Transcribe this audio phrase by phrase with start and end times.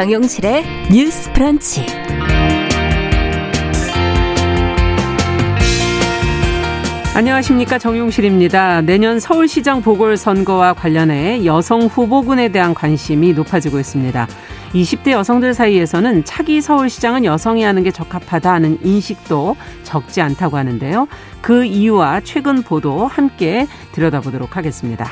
[0.00, 1.84] 정용실의 뉴스 프런치.
[7.14, 8.80] 안녕하십니까 정용실입니다.
[8.80, 14.26] 내년 서울시장 보궐선거와 관련해 여성 후보군에 대한 관심이 높아지고 있습니다.
[14.72, 21.08] 20대 여성들 사이에서는 차기 서울시장은 여성이 하는 게 적합하다는 인식도 적지 않다고 하는데요.
[21.42, 25.10] 그 이유와 최근 보도 함께 들여다보도록 하겠습니다.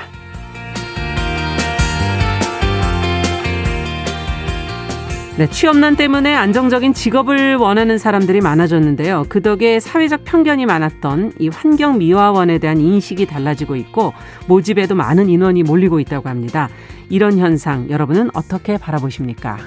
[5.38, 9.26] 네, 취업난 때문에 안정적인 직업을 원하는 사람들이 많아졌는데요.
[9.28, 14.14] 그 덕에 사회적 편견이 많았던 이 환경 미화원에 대한 인식이 달라지고 있고
[14.48, 16.68] 모집에도 많은 인원이 몰리고 있다고 합니다.
[17.08, 19.58] 이런 현상 여러분은 어떻게 바라보십니까?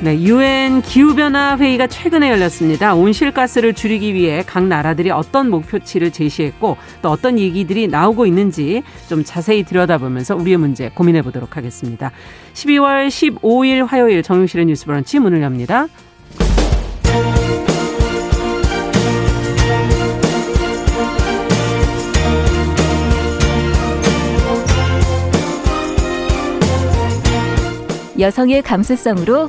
[0.00, 2.94] 네, 유엔 기후변화 회의가 최근에 열렸습니다.
[2.94, 9.64] 온실가스를 줄이기 위해 각 나라들이 어떤 목표치를 제시했고 또 어떤 얘기들이 나오고 있는지 좀 자세히
[9.64, 12.12] 들여다보면서 우리의 문제 고민해 보도록 하겠습니다.
[12.54, 15.88] 12월 15일 화요일 정용실의 뉴스 브런치 문을 엽니다.
[28.20, 29.48] 여성의 감수성으로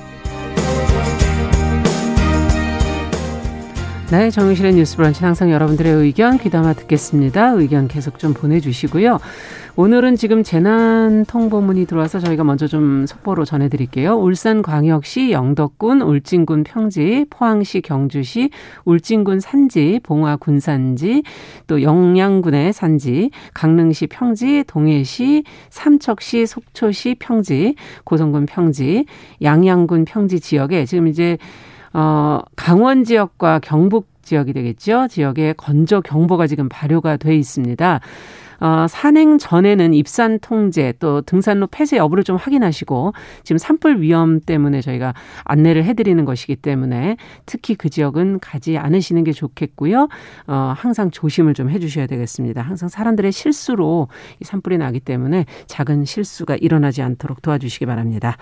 [4.11, 7.51] 네, 정유실의 뉴스 브런치 항상 여러분들의 의견 귀담아 듣겠습니다.
[7.51, 9.19] 의견 계속 좀 보내주시고요.
[9.77, 14.15] 오늘은 지금 재난 통보문이 들어와서 저희가 먼저 좀 속보로 전해드릴게요.
[14.15, 18.49] 울산광역시 영덕군, 울진군 평지, 포항시 경주시,
[18.83, 21.23] 울진군 산지, 봉화 군 산지,
[21.67, 29.05] 또 영양군의 산지, 강릉시 평지, 동해시, 삼척시, 속초시 평지, 고성군 평지,
[29.41, 31.37] 양양군 평지 지역에 지금 이제
[31.93, 35.07] 어, 강원 지역과 경북 지역이 되겠죠.
[35.09, 37.99] 지역에 건조 경보가 지금 발효가 돼 있습니다.
[38.61, 43.13] 어, 산행 전에는 입산 통제 또 등산로 폐쇄 여부를 좀 확인하시고
[43.43, 45.15] 지금 산불 위험 때문에 저희가
[45.45, 50.07] 안내를 해드리는 것이기 때문에 특히 그 지역은 가지 않으시는 게 좋겠고요.
[50.45, 52.61] 어, 항상 조심을 좀 해주셔야 되겠습니다.
[52.61, 54.09] 항상 사람들의 실수로
[54.39, 58.37] 이 산불이 나기 때문에 작은 실수가 일어나지 않도록 도와주시기 바랍니다.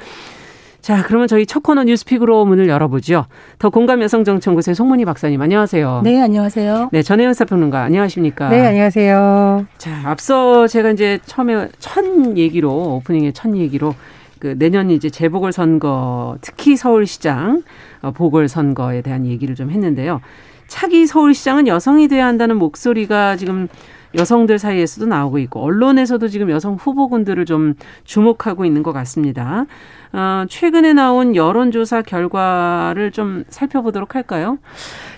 [0.82, 3.26] 자, 그러면 저희 첫 코너 뉴스픽으로 문을 열어보죠.
[3.60, 6.02] 더 공감 여성정치연구소의 송문희 박사님, 안녕하세요.
[6.04, 6.90] 네, 안녕하세요.
[6.92, 8.50] 네, 전혜연 사평론가, 안녕하십니까.
[8.50, 9.66] 네, 안녕하세요.
[9.78, 12.06] 자, 앞서 제가 이제 처음에 첫
[12.38, 13.94] 얘기로, 오프닝의 첫 얘기로
[14.40, 17.64] 그 내년 이제 재보궐 선거, 특히 서울시장
[18.02, 20.22] 어, 보궐 선거에 대한 얘기를 좀 했는데요.
[20.68, 23.68] 차기 서울시장은 여성이 돼야 한다는 목소리가 지금
[24.16, 27.76] 여성들 사이에서도 나오고 있고 언론에서도 지금 여성 후보군들을 좀
[28.06, 29.66] 주목하고 있는 것 같습니다.
[30.12, 34.58] 어, 최근에 나온 여론조사 결과를 좀 살펴보도록 할까요?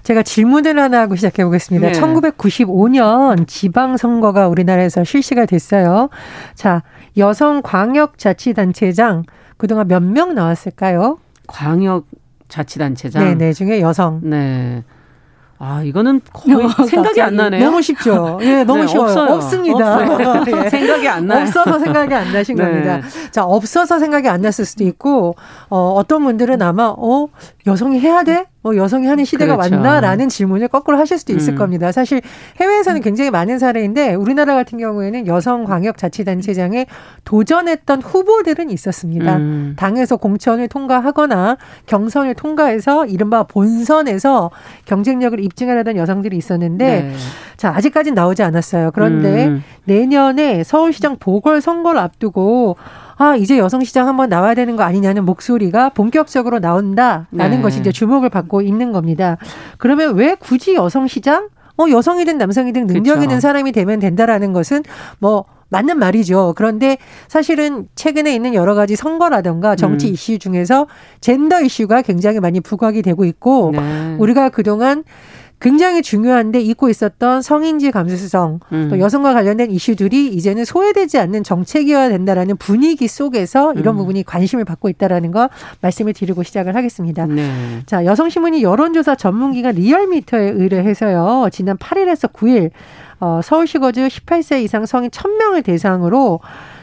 [0.04, 1.92] 제가 질문을 하나 하고 시작해 보겠습니다.
[1.92, 1.94] 네.
[2.00, 6.10] 1995년 지방선거가 우리나라에서 실시가 됐어요.
[6.56, 6.84] 자,
[7.18, 9.24] 여성 광역자치단체장
[9.58, 11.20] 그동안 몇 명 나왔을까요?
[11.48, 12.06] 광역
[12.50, 13.24] 자치단체장?
[13.24, 14.20] 네, 네, 중에 여성.
[14.24, 14.84] 네.
[15.64, 16.58] 아, 이거는 거의
[16.90, 17.64] 생각이 안 나네요.
[17.64, 18.40] 너무 쉽죠.
[18.42, 19.10] 예, 너무 네, 쉬워요.
[19.10, 19.36] 없어요.
[19.36, 20.42] 없습니다.
[20.66, 20.70] 예.
[20.70, 21.44] 생각이 안 나요.
[21.44, 22.64] 없어서 생각이 안 나신 네.
[22.64, 23.02] 겁니다.
[23.30, 25.36] 자, 없어서 생각이 안 났을 수도 있고,
[25.70, 27.28] 어, 어떤 분들은 아마, 어,
[27.68, 28.46] 여성이 해야 돼?
[28.64, 29.76] 뭐 여성이 하는 시대가 그렇죠.
[29.76, 31.58] 왔나라는 질문을 거꾸로 하실 수도 있을 음.
[31.58, 31.92] 겁니다.
[31.92, 32.22] 사실
[32.60, 36.86] 해외에서는 굉장히 많은 사례인데 우리나라 같은 경우에는 여성 광역 자치단체장에
[37.26, 39.38] 도전했던 후보들은 있었습니다.
[39.38, 39.74] 음.
[39.78, 41.58] 당에서 공천을 통과하거나
[41.88, 44.52] 경선을 통과해서 이른바 본선에서
[44.86, 47.14] 경쟁력을 입증하려던 여성들이 있었는데 네.
[47.58, 48.92] 자 아직까지는 나오지 않았어요.
[48.94, 49.64] 그런데 음.
[49.86, 52.76] 내년에 서울시장 보궐 선거를 앞두고
[53.22, 57.62] 아, 이제 여성 시장 한번 나와야 되는 거 아니냐는 목소리가 본격적으로 나온다라는 네.
[57.62, 59.38] 것이 이제 주목을 받고 있는 겁니다.
[59.78, 61.50] 그러면 왜 굳이 여성 시장?
[61.78, 63.42] 어, 여성이든 남성이든 능력 있는 그렇죠.
[63.42, 64.82] 사람이 되면 된다라는 것은
[65.20, 66.56] 뭐 맞는 말이죠.
[66.58, 66.98] 그런데
[67.28, 70.14] 사실은 최근에 있는 여러 가지 선거라든가 정치 음.
[70.14, 70.88] 이슈 중에서
[71.22, 74.16] 젠더 이슈가 굉장히 많이 부각이 되고 있고 네.
[74.18, 75.04] 우리가 그동안
[75.62, 78.88] 굉장히 중요한데 잊고 있었던 성인지 감수성 음.
[78.90, 83.98] 또 여성과 관련된 이슈들이 이제는 소외되지 않는 정책이어야 된다라는 분위기 속에서 이런 음.
[84.00, 85.50] 부분이 관심을 받고 있다라는 거
[85.82, 87.28] 말씀을 드리고 시작을 하겠습니다.
[87.28, 87.52] 네.
[87.86, 91.50] 자, 여성신문이 여론조사 전문기관 리얼미터에 의뢰해서요.
[91.52, 92.72] 지난 8일에서 9일
[93.20, 96.40] 어, 서울시거주 18세 이상 성인 1000명을 대상으로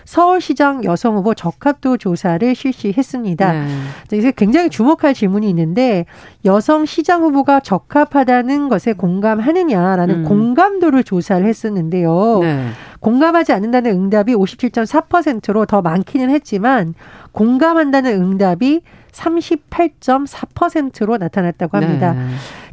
[0.08, 3.52] 서울시장 여성 후보 적합도 조사를 실시했습니다.
[3.52, 3.68] 네.
[4.16, 6.06] 이제 굉장히 주목할 질문이 있는데
[6.46, 10.24] 여성 시장 후보가 적합하다는 것에 공감하느냐라는 음.
[10.24, 12.38] 공감도를 조사를 했었는데요.
[12.40, 12.68] 네.
[13.00, 16.94] 공감하지 않는다는 응답이 57.4%로 더 많기는 했지만
[17.32, 18.80] 공감한다는 응답이
[19.12, 22.14] 38.4%로 나타났다고 합니다.
[22.14, 22.28] 네.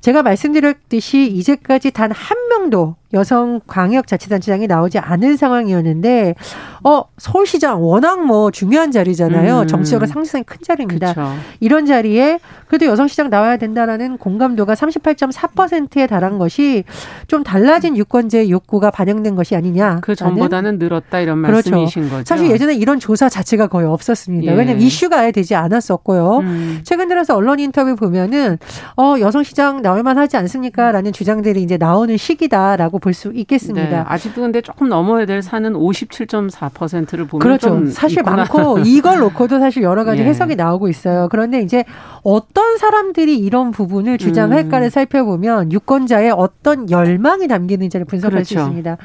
[0.06, 6.36] 제가 말씀드렸듯이 이제까지 단 한 명도 여성 광역자치단체장이 나오지 않은 상황이었는데
[6.84, 9.62] 어 서울시장 워낙 뭐 중요한 자리잖아요.
[9.62, 9.68] 음.
[9.68, 11.10] 정치적으로 상승이 큰 자리입니다.
[11.10, 11.34] 그쵸.
[11.60, 16.84] 이런 자리에 그래도 여성시장 나와야 된다라는 공감도가 38.4%에 달한 것이
[17.28, 20.00] 좀 달라진 유권자의 욕구가 반영된 것이 아니냐.
[20.02, 21.72] 그 전보다는 늘었다 이런 그렇죠.
[21.72, 22.24] 말씀이신 거죠.
[22.26, 24.52] 사실 예전에 이런 조사 자체가 거의 없었습니다.
[24.52, 24.58] 예.
[24.58, 26.40] 왜냐하면 이슈가 아예 되지 않았었고요.
[26.40, 26.82] 음.
[26.84, 28.58] 최근 들어서 언론 인터뷰 보면은
[28.98, 33.90] 어 여성시장 나올 만 하지 않습니까?라는 주장들이 이제 나오는 시기다라고 볼 수 있겠습니다.
[33.90, 37.86] 네, 아직도 근데 조금 넘어야 될 산은 57.4%를 보면 그렇죠.
[37.92, 38.36] 사실 있구나.
[38.38, 40.26] 많고 이걸 놓고도 사실 여러 가지 예.
[40.26, 41.28] 해석이 나오고 있어요.
[41.32, 41.84] 그런데 이제
[42.24, 44.90] 어떤 사람들이 이런 부분을 주장할까를 음.
[44.90, 48.48] 살펴보면 유권자의 어떤 열망이 담기는지를 분석할 그렇죠.
[48.48, 48.98] 수 있습니다.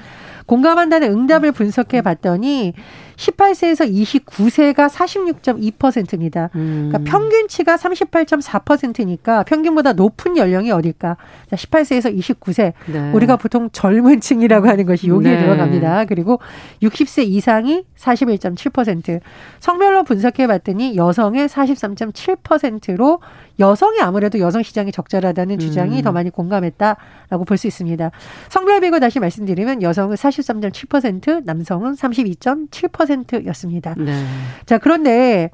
[0.50, 2.74] 공감한다는 응답을 분석해 봤더니
[3.14, 6.50] 18세에서 29세가 46.2%입니다.
[6.56, 6.88] 음.
[6.90, 11.16] 그러니까 평균치가 38.4%니까 평균보다 높은 연령이 어딜까?
[11.48, 12.72] 자, 18세에서 29세.
[12.86, 13.12] 네.
[13.12, 15.38] 우리가 보통 젊은 층이라고 하는 것이 여기에 네.
[15.40, 16.06] 들어갑니다.
[16.06, 16.40] 그리고
[16.82, 19.20] 60세 이상이 41.7%.
[19.60, 23.20] 성별로 분석해 봤더니 여성의 43.7%로
[23.60, 26.02] 여성이 아무래도 여성 시장이 적절하다는 주장이 음.
[26.02, 28.10] 더 많이 공감했다라고 볼 수 있습니다.
[28.48, 33.94] 성별 비교 다시 말씀드리면 여성은 43.7%, 남성은 32.7%였습니다.
[33.98, 34.24] 네.
[34.64, 35.50] 자, 그런데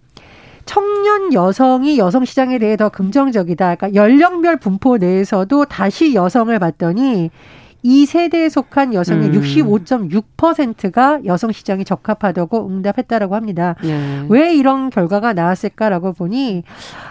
[0.66, 3.76] 청년 여성이 여성 시장에 대해 더 긍정적이다.
[3.76, 7.30] 그러니까 연령별 분포 내에서도 다시 여성을 봤더니
[7.82, 9.40] 이 세대에 속한 여성의 음.
[9.40, 13.76] 65.6%가 여성 시장에 적합하다고 응답했다라고 합니다.
[13.84, 14.24] 예.
[14.28, 16.64] 왜 이런 결과가 나왔을까라고 보니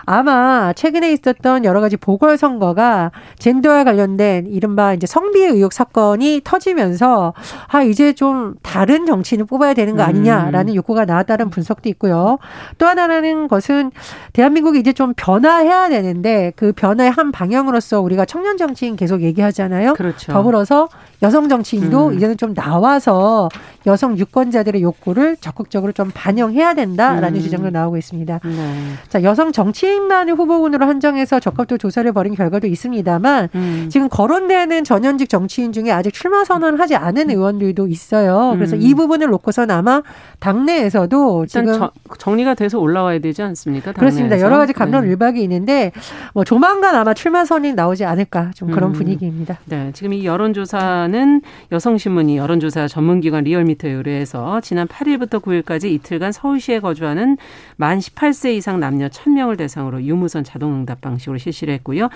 [0.06, 7.34] 아마 최근에 있었던 여러 가지 보궐 선거가 젠더와 관련된 이른바 이제 성비의 의혹 사건이 터지면서
[7.68, 10.76] 아 이제 좀 다른 정치인을 뽑아야 되는 거 아니냐라는 음.
[10.76, 12.38] 욕구가 나왔다는 분석도 있고요.
[12.78, 13.92] 또 하나라는 것은
[14.34, 19.94] 대한민국이 이제 좀 변화해야 되는데 그 변화의 한 방향으로서 우리가 청년 정치인 계속 얘기하잖아요.
[19.94, 20.32] 그렇죠.
[20.34, 20.88] 더불어 들어서
[21.22, 22.14] 여성 정치인도 음.
[22.16, 23.50] 이제는 좀 나와서
[23.88, 27.42] 여성 유권자들의 욕구를 적극적으로 좀 반영해야 된다라는 음.
[27.42, 28.40] 주장도 나오고 있습니다.
[28.44, 28.74] 네.
[29.10, 33.88] 자, 여성 정치인만을 후보군으로 한정해서 적합도 조사를 벌인 결과도 있습니다만 음.
[33.92, 38.54] 지금 거론되는 전현직 정치인 중에 아직 출마 선언을 하지 않은 의원들도 있어요.
[38.56, 38.98] 그래서 이 음.
[38.98, 40.02] 부분을 놓고서는 아마
[40.40, 43.92] 당내에서도 지금 저, 정리가 돼서 올라와야 되지 않습니까?
[43.92, 44.00] 당내에서.
[44.00, 44.40] 그렇습니다.
[44.40, 45.10] 여러 가지 감론 네.
[45.10, 45.92] 일박이 있는데
[46.34, 48.94] 뭐 조만간 아마 출마 선이 나오지 않을까 좀 그런 음.
[48.94, 49.60] 분위기입니다.
[49.66, 56.32] 네, 지금 이 여론 조사는 여성신문이 여론조사 전문기관 리얼미 데이터에 의뢰해서 지난 8일부터 9일까지 이틀간
[56.32, 57.38] 서울시에 거주하는
[57.78, 62.10] 만 18세 이상 남녀 1000명을 대상으로 유무선 자동응답 방식으로 실시를 했고요.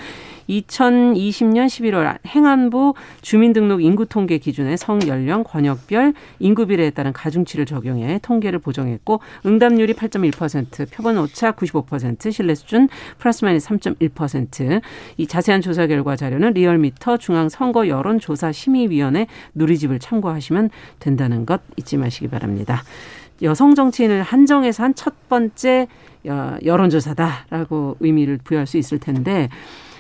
[0.50, 9.94] 2020년 11월 행안부 주민등록 인구통계 기준의 성연령, 권역별, 인구비례에 따른 가중치를 적용해 통계를 보정했고 응답률이
[9.94, 17.88] 8.1%, 표본 오차 95%, 신뢰 수준 플러스 마이너스 3.1%이 자세한 조사 결과 자료는 리얼미터 중앙선거
[17.88, 20.70] 여론조사 심의위원회 누리집을 참고하시면
[21.00, 22.84] 된다는 것 잊지 마시기 바랍니다.
[23.42, 25.88] 여성 정치인을 한정해서 한 첫 번째
[26.26, 29.48] 여론조사다라고 의미를 부여할 수 있을 텐데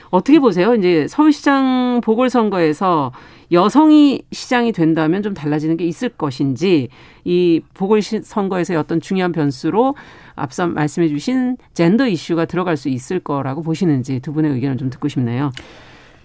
[0.09, 0.73] 어떻게 보세요?
[0.75, 3.11] 이제 서울시장 보궐선거에서
[3.51, 6.89] 여성이 시장이 된다면 좀 달라지는 게 있을 것인지
[7.25, 9.95] 이 보궐선거에서의 어떤 중요한 변수로
[10.35, 15.07] 앞서 말씀해 주신 젠더 이슈가 들어갈 수 있을 거라고 보시는지 두 분의 의견을 좀 듣고
[15.07, 15.51] 싶네요.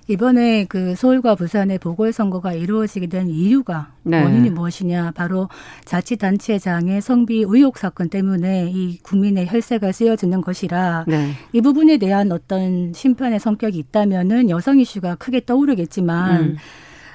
[0.07, 4.23] 이번에 그 서울과 부산의 보궐선거가 이루어지게 된 이유가 네.
[4.23, 5.49] 원인이 무엇이냐 바로
[5.87, 11.31] 자치단체장의 성비 의혹 사건 때문에 이 국민의 혈세가 쓰여지는 것이라 네.
[11.53, 16.57] 이 부분에 대한 어떤 심판의 성격이 있다면은 여성 이슈가 크게 떠오르겠지만 음.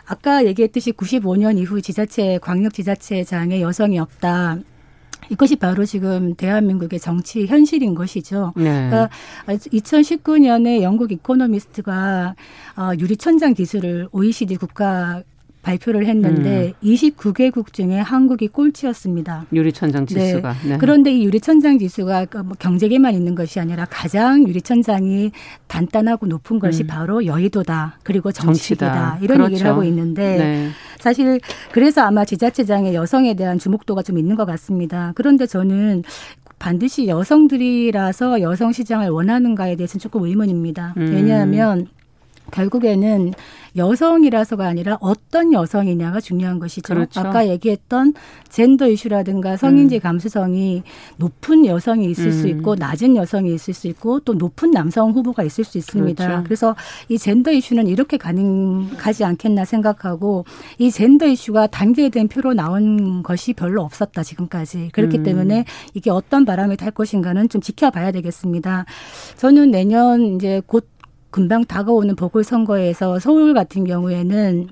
[0.07, 4.57] 아까 얘기했듯이 95년 이후 지자체 광역 지자체장의 여성이 없다.
[5.29, 8.53] 이것이 바로 지금 대한민국의 정치 현실인 것이죠.
[8.55, 8.89] 네.
[8.89, 9.09] 그러니까
[9.47, 12.35] 2019년에 영국 이코노미스트가
[12.77, 15.23] 어, 유리천장 기술을 OECD 국가
[15.61, 16.87] 발표를 했는데 음.
[16.87, 19.45] 29개국 중에 한국이 꼴찌였습니다.
[19.51, 20.19] 유리천장 네.
[20.19, 20.53] 지수가.
[20.63, 20.69] 네.
[20.69, 20.77] 네.
[20.77, 25.31] 그런데 이 유리천장 지수가 그뭐 경제계만 있는 것이 아니라 가장 유리천장이
[25.67, 26.87] 단단하고 높은 것이 음.
[26.87, 27.99] 바로 여의도다.
[28.03, 28.85] 그리고 정치다.
[28.85, 29.17] 정치다.
[29.21, 29.53] 이런 그렇죠.
[29.53, 30.69] 얘기를 하고 있는데 네.
[30.99, 31.39] 사실
[31.71, 35.11] 그래서 아마 지자체장의 여성에 대한 주목도가 좀 있는 것 같습니다.
[35.15, 36.03] 그런데 저는
[36.57, 40.93] 반드시 여성들이라서 여성 시장을 원하는가에 대해서는 조금 의문입니다.
[40.97, 41.11] 음.
[41.13, 41.87] 왜냐하면
[42.49, 43.33] 결국에는
[43.75, 46.93] 여성이라서가 아니라 어떤 여성이냐가 중요한 것이죠.
[46.93, 47.19] 그렇죠.
[47.19, 48.13] 아까 얘기했던
[48.49, 49.99] 젠더 이슈라든가 성인지 음.
[50.01, 50.83] 감수성이
[51.17, 52.31] 높은 여성이 있을 음.
[52.31, 56.25] 수 있고 낮은 여성이 있을 수 있고 또 높은 남성 후보가 있을 수 있습니다.
[56.25, 56.43] 그렇죠.
[56.43, 56.75] 그래서
[57.07, 60.45] 이 젠더 이슈는 이렇게 가능하지 않겠나 생각하고
[60.77, 64.89] 이 젠더 이슈가 단계된 표로 나온 것이 별로 없었다 지금까지.
[64.93, 65.23] 그렇기 음.
[65.23, 68.85] 때문에 이게 어떤 바람이 탈 것인가는 좀 지켜봐야 되겠습니다.
[69.37, 70.87] 저는 내년 이제 곧
[71.31, 74.67] 금방 다가오는 보궐선거에서 서울 같은 경우에는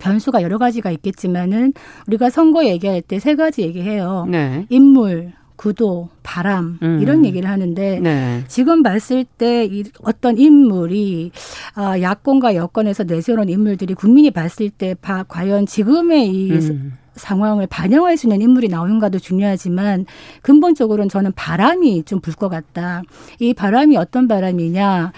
[0.00, 1.74] 변수가 여러 가지가 있겠지만은
[2.06, 4.26] 우리가 선거 얘기할 때 세 가지 얘기해요.
[4.30, 4.64] 네.
[4.70, 6.98] 인물, 구도, 바람 음.
[7.02, 8.42] 이런 얘기를 하는데 네.
[8.48, 11.30] 지금 봤을 때이 어떤 인물이
[11.74, 16.94] 아, 야권과 여권에서 내세우는 인물들이 국민이 봤을 때 바, 과연 지금의 이 음.
[17.14, 20.06] 상황을 반영할 수 있는 인물이 나오는가도 중요하지만
[20.40, 23.02] 근본적으로는 저는 바람이 좀 불 것 같다.
[23.38, 25.12] 이 바람이 어떤 바람이냐?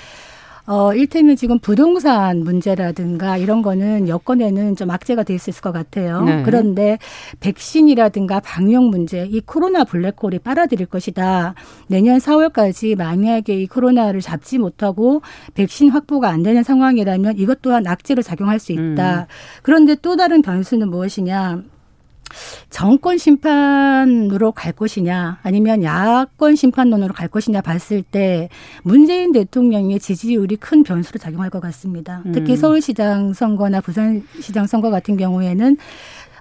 [0.66, 6.22] 어, 일테면 지금 부동산 문제라든가 이런 거는 여건에는 좀 악재가 될수 있을 것 같아요.
[6.22, 6.42] 네.
[6.42, 6.98] 그런데
[7.40, 11.54] 백신이라든가 방역 문제, 이 코로나 블랙홀이 빨아들일 것이다.
[11.88, 15.20] 내년 4월까지 만약에 이 코로나를 잡지 못하고
[15.52, 19.20] 백신 확보가 안 되는 상황이라면 이것 또한 악재로 작용할 수 있다.
[19.20, 19.26] 음.
[19.62, 21.73] 그런데 또 다른 변수는 무엇이냐?
[22.70, 28.48] 정권 심판으로 갈 것이냐 아니면 야권 심판론으로 갈 것이냐 봤을 때
[28.82, 32.22] 문재인 대통령의 지지율이 큰 변수로 작용할 것 같습니다.
[32.32, 32.56] 특히 음.
[32.56, 35.76] 서울시장 선거나 부산시장 선거 같은 경우에는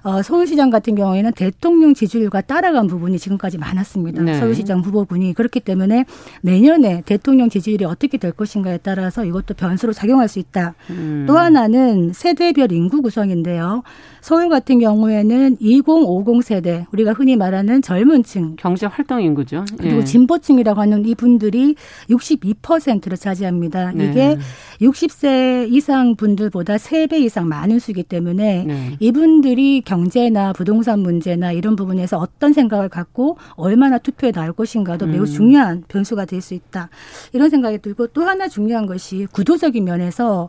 [0.04, 4.22] 어, 서울시장 같은 경우에는 대통령 지지율과 따라간 부분이 지금까지 많았습니다.
[4.22, 4.34] 네.
[4.34, 6.04] 서울시장 후보분이 그렇기 때문에
[6.42, 10.74] 내년에 대통령 지지율이 어떻게 될 것인가에 따라서 이것도 변수로 작용할 수 있다.
[10.90, 11.24] 음.
[11.26, 13.82] 또 하나는 세대별 인구 구성인데요.
[14.20, 19.64] 서울 같은 경우에는 2050 세대 우리가 흔히 말하는 젊은 층 경제 활동 인구죠.
[19.78, 20.04] 그리고 예.
[20.04, 21.76] 진보층이라고 하는 이분들이
[22.10, 23.92] 62%를 차지합니다.
[23.92, 24.04] 네.
[24.04, 24.38] 이게
[24.80, 28.96] 60세 이상 분들보다 3배 이상 많은 수이기 때문에 네.
[28.98, 35.12] 이분들이 경 제나 부동산 문제나 이런 부분에서 어떤 생각을 갖고 얼마나 투표에 나올 것인가도 음.
[35.12, 36.90] 매우 중요한 변수가 될 수 있다.
[37.32, 40.48] 이런 생각이 들고 또 하나 중요한 것이 구도적인 면에서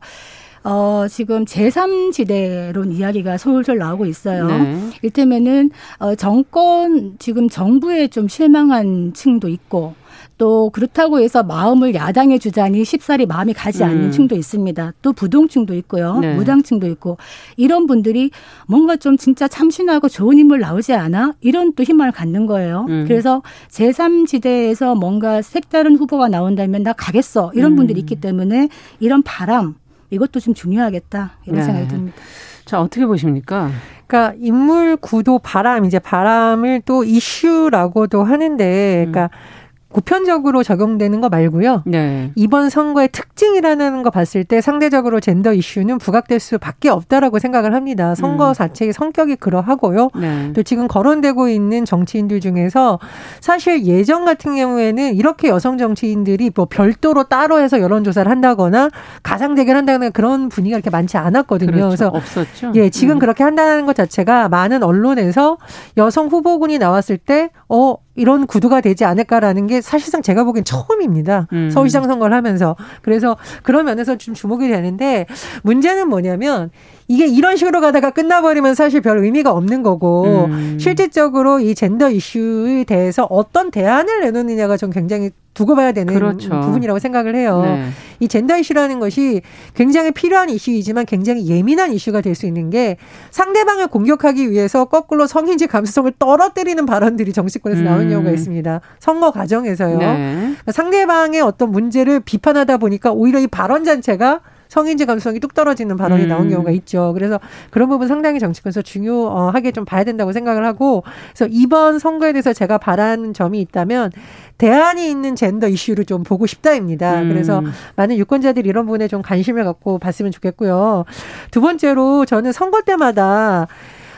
[0.64, 4.48] 어, 지금 제3지대론 이야기가 솔솔 나오고 있어요.
[4.48, 4.90] 네.
[5.04, 9.94] 일테면은 어, 정권 지금 정부에 좀 실망한 층도 있고
[10.38, 14.12] 또 그렇다고 해서 마음을 야당에 주자니 쉽사리 마음이 가지 않는 음.
[14.12, 14.94] 층도 있습니다.
[15.02, 16.20] 또 부동층도 있고요.
[16.20, 16.36] 네.
[16.36, 17.18] 무당층도 있고
[17.56, 18.32] 이런 분들이
[18.68, 21.36] 뭔가 좀 진짜 참신하고 좋은 인물 나오지 않아?
[21.40, 22.86] 이런 또 희망을 갖는 거예요.
[22.90, 23.06] 음.
[23.08, 27.52] 그래서 제3지대에서 뭔가 색다른 후보가 나온다면 나 가겠어.
[27.54, 27.76] 이런 음.
[27.78, 29.76] 분들이 있기 때문에 이런 바람
[30.10, 31.66] 이것도 좀 중요하겠다 이런 네.
[31.66, 32.18] 생각이 듭니다.
[32.66, 33.70] 자 어떻게 보십니까?
[34.08, 39.65] 그러니까 인물 구도 바람 이제 바람을 또 이슈라고도 하는데, 그러니까 음.
[39.96, 41.84] 보편적으로 적용되는 거 말고요.
[41.86, 42.30] 네.
[42.36, 48.14] 이번 선거의 특징이라는 거 봤을 때 상대적으로 젠더 이슈는 부각될 수밖에 없다라고 생각을 합니다.
[48.14, 48.54] 선거 음.
[48.54, 50.10] 자체의 성격이 그러하고요.
[50.20, 50.52] 네.
[50.54, 53.00] 또 지금 거론되고 있는 정치인들 중에서
[53.40, 58.90] 사실 예전 같은 경우에는 이렇게 여성 정치인들이 뭐 별도로 따로 해서 여론 조사를 한다거나
[59.24, 61.72] 가상 대결한다거나 그런 분위기가 이렇게 많지 않았거든요.
[61.72, 61.88] 그렇죠.
[61.88, 62.74] 그래서 없었죠.
[62.76, 63.20] 예, 지금 음.
[63.20, 65.58] 그렇게 한다는 것 자체가 많은 언론에서
[65.96, 71.48] 여성 후보군이 나왔을 때 어, 이런 구도가 되지 않을까라는 게 사실상 제가 보기엔 처음입니다.
[71.54, 71.70] 음.
[71.70, 72.76] 서울시장 선거를 하면서.
[73.02, 75.26] 그래서 그런 면에서 좀 주목이 되는데
[75.64, 76.72] 문제는 뭐냐면
[77.08, 80.78] 이게 이런 식으로 가다가 끝나버리면 사실 별 의미가 없는 거고 음.
[80.80, 86.50] 실질적으로 이 젠더 이슈에 대해서 어떤 대안을 내놓느냐가 좀 굉장히 두고 봐야 되는 그렇죠.
[86.60, 87.64] 부분이라고 생각을 해요.
[87.64, 87.90] 네.
[88.20, 89.42] 이 젠더 이슈라는 것이
[89.74, 92.98] 굉장히 필요한 이슈이지만 굉장히 예민한 이슈가 될 수 있는 게
[93.32, 97.86] 상대방을 공격하기 위해서 거꾸로 성인지 감수성을 떨어뜨리는 발언들이 정치권에서 음.
[97.86, 98.82] 나오는 경우가 있습니다.
[99.00, 99.98] 선거 과정에서요.
[99.98, 100.56] 네.
[100.70, 104.42] 상대방의 어떤 문제를 비판하다 보니까 오히려 이 발언 자체가
[104.76, 106.28] 성인지 감수성이 뚝 떨어지는 발언이 음.
[106.28, 107.14] 나온 경우가 있죠.
[107.14, 107.40] 그래서
[107.70, 111.04] 그런 부분 상당히 정치권에서 중요하게 좀 봐야 된다고 생각을 하고
[111.34, 114.12] 그래서 이번 선거에 대해서 제가 바라는 점이 있다면
[114.58, 117.22] 대안이 있는 젠더 이슈를 좀 보고 싶다입니다.
[117.22, 117.30] 음.
[117.30, 117.64] 그래서
[117.96, 121.06] 많은 유권자들이 이런 부분에 좀 관심을 갖고 봤으면 좋겠고요.
[121.52, 123.68] 두 번째로 저는 선거 때마다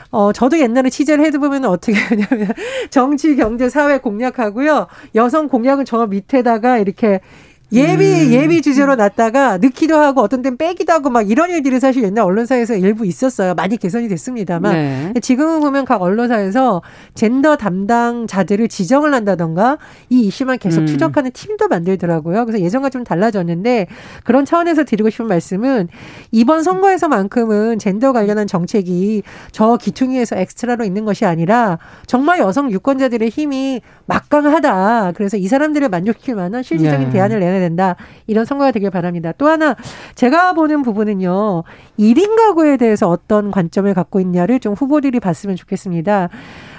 [0.09, 2.47] 어, 저도 옛날에 취재를 해보면 어떻게 하냐면
[2.89, 4.87] 정치, 경제, 사회 공략하고요.
[5.13, 7.19] 여성 공약은 저 밑에다가 이렇게
[7.74, 8.31] 예비 음.
[8.31, 12.75] 예비 주제로 놨다가 넣기도 하고 어떤 때는 빼기도 하고 막 이런 일들이 사실 옛날 언론사에서
[12.75, 13.55] 일부 있었어요.
[13.55, 14.74] 많이 개선이 됐습니다만
[15.13, 15.19] 네.
[15.19, 16.81] 지금은 보면 각 언론사에서
[17.13, 19.77] 젠더 담당 자들을 지정을 한다던가
[20.09, 20.86] 이 이슈만 계속 음.
[20.86, 22.45] 추적하는 팀도 만들더라고요.
[22.45, 23.88] 그래서 예전과 좀 달라졌는데
[24.24, 25.89] 그런 차원에서 드리고 싶은 말씀은
[26.31, 33.81] 이번 선거에서만큼은 젠더 관련한 정책이 저 기퉁이에서 엑스트라로 있는 것이 아니라 정말 여성 유권자들의 힘이
[34.07, 35.11] 막강하다.
[35.15, 37.13] 그래서 이 사람들을 만족시킬 만한 실질적인 네.
[37.13, 37.95] 대안을 나눠야 된다.
[38.25, 39.31] 이런 선거가 되길 바랍니다.
[39.37, 39.75] 또 하나
[40.15, 41.63] 제가 보는 부분은요.
[41.99, 46.29] 1인 가구에 대해서 어떤 관점을 갖고 있냐를 좀 후보들이 봤으면 좋겠습니다.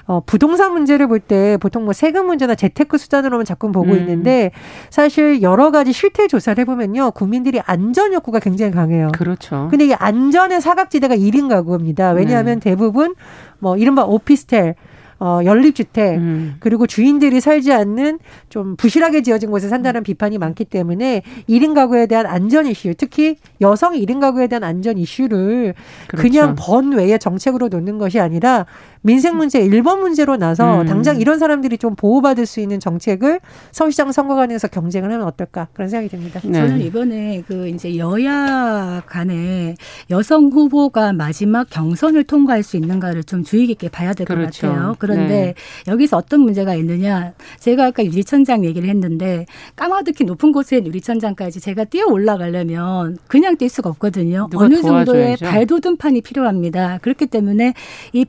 [0.06, 3.98] 어, 부동산 문제를 볼 때 보통 뭐 세금 문제나 재테크 수단으로만 자꾸 보고 음.
[3.98, 4.52] 있는데
[4.88, 7.10] 사실 여러 가지 실태 조사를 해보면요.
[7.10, 9.08] 국민들이 안전 욕구가 굉장히 강해요.
[9.12, 9.68] 그렇죠.
[9.70, 12.12] 근데 이 안전의 사각지대가 1인 가구입니다.
[12.12, 12.70] 왜냐하면 네.
[12.70, 13.14] 대부분
[13.58, 14.76] 뭐 이른바 오피스텔
[15.20, 16.56] 어, 연립주택 음.
[16.60, 22.26] 그리고 주인들이 살지 않는 좀 부실하게 지어진 곳에 산다는 비판이 많기 때문에 1인 가구에 대한
[22.26, 25.74] 안전 이슈, 특히 여성 1인 가구에 대한 안전 이슈를
[26.06, 26.22] 그렇죠.
[26.22, 28.66] 그냥 번외의 정책으로 놓는 것이 아니라
[29.02, 30.86] 민생 문제 1번 문제로 나서 음.
[30.86, 33.40] 당장 이런 사람들이 좀 보호받을 수 있는 정책을
[33.72, 36.40] 서울시장 선거관에서 경쟁을 하면 어떨까 그런 생각이 듭니다.
[36.44, 36.52] 네.
[36.52, 39.76] 저는 이번에 그 이제 여야 간에
[40.10, 44.68] 여성 후보가 마지막 경선을 통과할 수 있는가를 좀 주의 깊게 봐야 될것 그렇죠.
[44.68, 44.94] 같아요.
[45.08, 45.54] 그런데 네.
[45.86, 47.32] 여기서 어떤 문제가 있느냐?
[47.58, 49.46] 제가 아까 유리천장 얘기를 했는데
[49.76, 54.48] 까마득히 높은 곳에 유리천장까지 제가 뛰어 올라가려면 그냥 뛸 수가 없거든요.
[54.54, 56.98] 어느 정도의 발돋움판이 필요합니다.
[57.02, 57.74] 그렇기 때문에
[58.12, 58.24] 이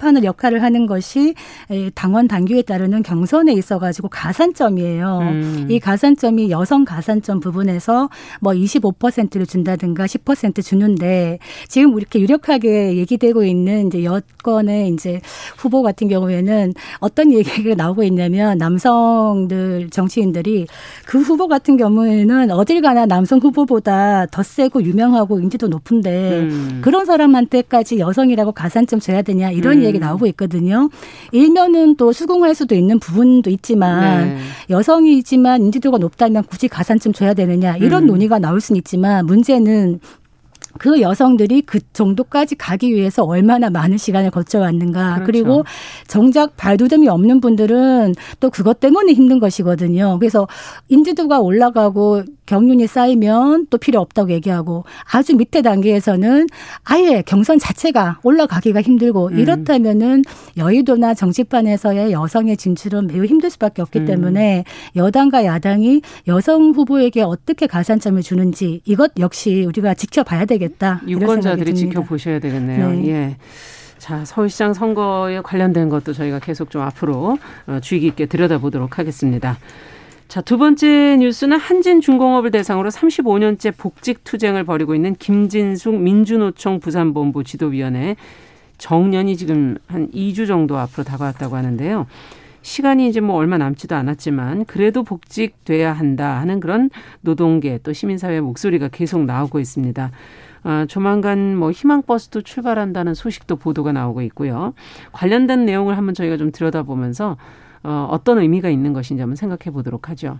[0.00, 1.34] 하는 역할을 하는 것이
[1.94, 5.18] 당원 당규에 따르는 경선에 있어 가지고 가산점이에요.
[5.18, 5.66] 음.
[5.68, 8.08] 이 가산점이 여성 가산점 부분에서
[8.40, 15.20] 뭐 25%를 준다든가 10% 주는데 지금 이렇게 유력하게 얘기되고 있는 이제 여권의 이제
[15.56, 20.66] 후보 같은 경우 에는 어떤 얘기가 나오고 있냐면 남성들 정치인들이
[21.06, 26.80] 그 후보 같은 경우에는 어딜 가나 남성 후보보다 더 세고 유명하고 인지도 높은데 음.
[26.82, 29.82] 그런 사람한테까지 여성이라고 가산점 줘야 되냐 이런 음.
[29.84, 30.88] 얘기 나오고 있거든요.
[31.32, 34.38] 일면은 또 수긍할 수도 있는 부분도 있지만 네.
[34.70, 38.08] 여성이지만 인지도가 높다면 굳이 가산점 줘야 되느냐 이런 음.
[38.08, 40.00] 논의가 나올 수는 있지만 문제는
[40.82, 45.20] 그 여성들이 그 정도까지 가기 위해서 얼마나 많은 시간을 거쳐왔는가.
[45.20, 45.26] 그렇죠.
[45.26, 45.64] 그리고
[46.08, 50.18] 정작 발돋움이 없는 분들은 또 그것 때문에 힘든 것이거든요.
[50.18, 50.48] 그래서
[50.88, 56.48] 인지도가 올라가고 경륜이 쌓이면 또 필요 없다고 얘기하고 아주 밑에 단계에서는
[56.82, 59.38] 아예 경선 자체가 올라가기가 힘들고 음.
[59.38, 60.24] 이렇다면은
[60.56, 64.06] 여의도나 정치판에서의 여성의 진출은 매우 힘들 수밖에 없기 음.
[64.06, 64.64] 때문에
[64.96, 71.00] 여당과 야당이 여성 후보에게 어떻게 가산점을 주는지 이것 역시 우리가 지켜봐야 되겠 되 겠다.
[71.06, 72.90] 유권자들이 지켜보셔야 되겠네요.
[72.90, 73.08] 네.
[73.08, 73.36] 예.
[73.98, 79.58] 자, 서울시장 선거에 관련된 것도 저희가 계속 좀 앞으로 어, 주의 깊게 들여다보도록 하겠습니다.
[80.26, 88.16] 자, 두 번째 뉴스는 한진중공업을 대상으로 35년째 복직 투쟁을 벌이고 있는 김진숙 민주노총 부산본부 지도위원회
[88.78, 92.06] 정년이 지금 한 2주 정도 앞으로 다가왔다고 하는데요.
[92.62, 98.88] 시간이 이제 뭐 얼마 남지도 않았지만 그래도 복직돼야 한다 하는 그런 노동계 또 시민사회 목소리가
[98.88, 100.10] 계속 나오고 있습니다.
[100.64, 104.74] 어, 조만간 뭐 희망버스도 출발한다는 소식도 보도가 나오고 있고요.
[105.12, 107.36] 관련된 내용을 한번 저희가 좀 들여다보면서
[107.84, 110.38] 어, 어떤 의미가 있는 것인지 한번 생각해 보도록 하죠.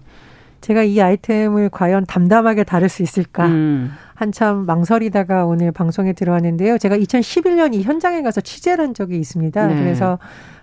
[0.61, 3.47] 제가 이 아이템을 과연 담담하게 다룰 수 있을까?
[3.47, 3.93] 음.
[4.15, 6.79] 한참 망설이다가 오늘 방송에 들어왔는데요.
[6.79, 9.67] 제가 2011년 이 현장에 가서 취재를 한 적이 있습니다.
[9.67, 9.75] 네.
[9.75, 10.21] 그래서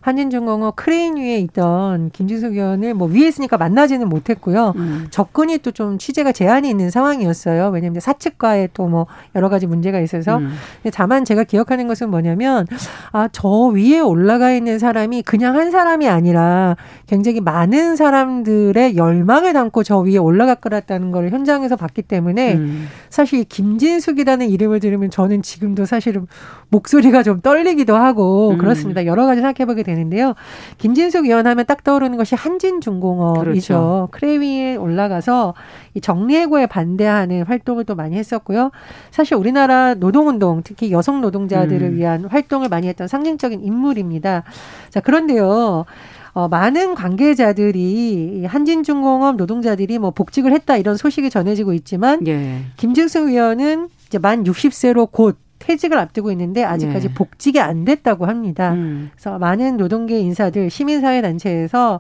[0.10, 4.74] 한진중공업 크레인 위에 있던 김진숙 위원을 뭐 위에 있으니까 만나지는 못했고요.
[4.76, 5.08] 음.
[5.10, 7.70] 접근이 또 좀 취재가 제한이 있는 상황이었어요.
[7.70, 10.38] 왜냐하면 사측과의 또 뭐 여러 가지 문제가 있어서.
[10.38, 10.52] 음.
[10.94, 12.66] 다만 제가 기억하는 것은 뭐냐면
[13.12, 16.76] 아 저 위에 올라가 있는 사람이 그냥 한 사람이 아니라
[17.08, 22.88] 굉장히 많은 사람들의 열망을 담고 저 위에 올라가 있다는 걸 현장에서 봤기 때문에 음.
[23.10, 26.26] 사실 김진숙이라는 이름을 들으면 저는 지금도 사실은
[26.70, 28.58] 목소리가 좀 떨리기도 하고 음.
[28.58, 29.06] 그렇습니다.
[29.06, 30.36] 여러 가지 생각해보게 되는 데요.
[30.78, 33.44] 김진숙 의원 하면 딱 떠오르는 것이 한진중공업이죠.
[33.44, 34.08] 그렇죠.
[34.12, 35.54] 크레위에 올라가서
[35.96, 38.72] 이 정리해고에 반대하는 활동을 또 많이 했었고요.
[39.12, 41.96] 사실 우리나라 노동운동, 특히 여성 노동자들을 음.
[41.96, 44.44] 위한 활동을 많이 했던 상징적인 인물입니다.
[44.90, 45.86] 자, 그런데요.
[46.34, 52.62] 어, 많은 관계자들이 한진중공업 노동자들이 뭐 복직을 했다 이런 소식이 전해지고 있지만 예.
[52.78, 57.14] 김진숙 의원은 이제 만 60세로 곧 퇴직을 앞두고 있는데 아직까지 네.
[57.14, 58.74] 복직이 안 됐다고 합니다.
[58.74, 59.12] 음.
[59.14, 62.00] 그래서 많은 노동계 인사들, 시민사회 단체에서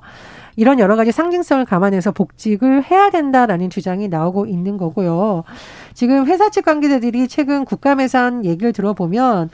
[0.56, 5.44] 이런 여러 가지 상징성을 감안해서 복직을 해야 된다라는 주장이 나오고 있는 거고요.
[5.94, 9.50] 지금 회사 측 관계자들이 최근 국감에서 얘기를 들어보면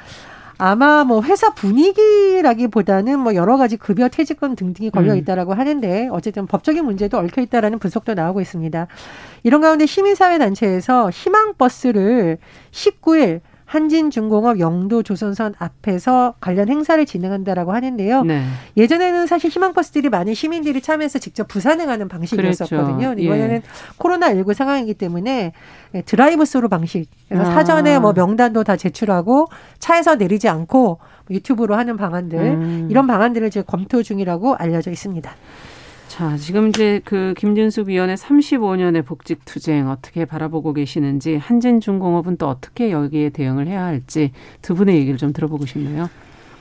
[0.58, 5.18] 아마 뭐 회사 분위기라기보다는 뭐 여러 가지 급여 퇴직금 등등이 걸려 음.
[5.18, 5.60] 있다라고 음.
[5.60, 8.88] 하는데 어쨌든 법적인 문제도 얽혀 있다라는 분석도 나오고 있습니다.
[9.44, 12.38] 이런 가운데 시민사회 단체에서 희망 버스를
[12.72, 18.24] 19일 한진중공업 영도조선선 앞에서 관련 행사를 진행한다라고 하는데요.
[18.24, 18.44] 네.
[18.78, 22.98] 예전에는 사실 희망버스들이 많은 시민들이 참여해서 직접 부산행 하는 방식이었었거든요.
[22.98, 23.22] 그렇죠.
[23.22, 23.62] 이번에는 예.
[23.98, 25.54] 코로나19 상황이기 때문에
[26.06, 27.10] 드라이브스루 방식.
[27.28, 27.54] 그래서 아.
[27.54, 29.48] 사전에 뭐 명단도 다 제출하고
[29.80, 31.00] 차에서 내리지 않고
[31.32, 32.88] 유튜브로 하는 방안들 음.
[32.92, 35.32] 이런 방안들을 지금 검토 중이라고 알려져 있습니다.
[36.08, 42.92] 자, 지금 이제 그 김진숙 위원의 35년의 복직 투쟁 어떻게 바라보고 계시는지 한진중공업은 또 어떻게
[42.92, 46.10] 여기에 대응을 해야 할지 두 분의 얘기를 좀 들어보고 싶네요.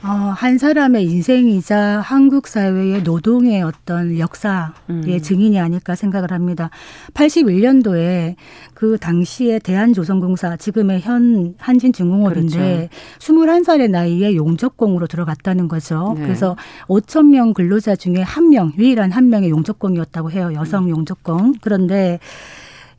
[0.05, 5.19] 어, 한 사람의 인생이자 한국 사회의 노동의 어떤 역사의 음.
[5.19, 6.69] 증인이 아닐까 생각을 합니다.
[7.15, 8.35] 81년도에
[8.75, 13.33] 그 당시에 대한조선공사 지금의 현 한진중공업인데 그렇죠.
[13.33, 16.13] 21살의 나이에 용접공으로 들어갔다는 거죠.
[16.17, 16.21] 네.
[16.23, 16.55] 그래서
[16.87, 20.51] 5천 명 근로자 중에 한 명, 유일한 한 명의 용접공이었다고 해요.
[20.53, 21.53] 여성 용접공.
[21.61, 22.19] 그런데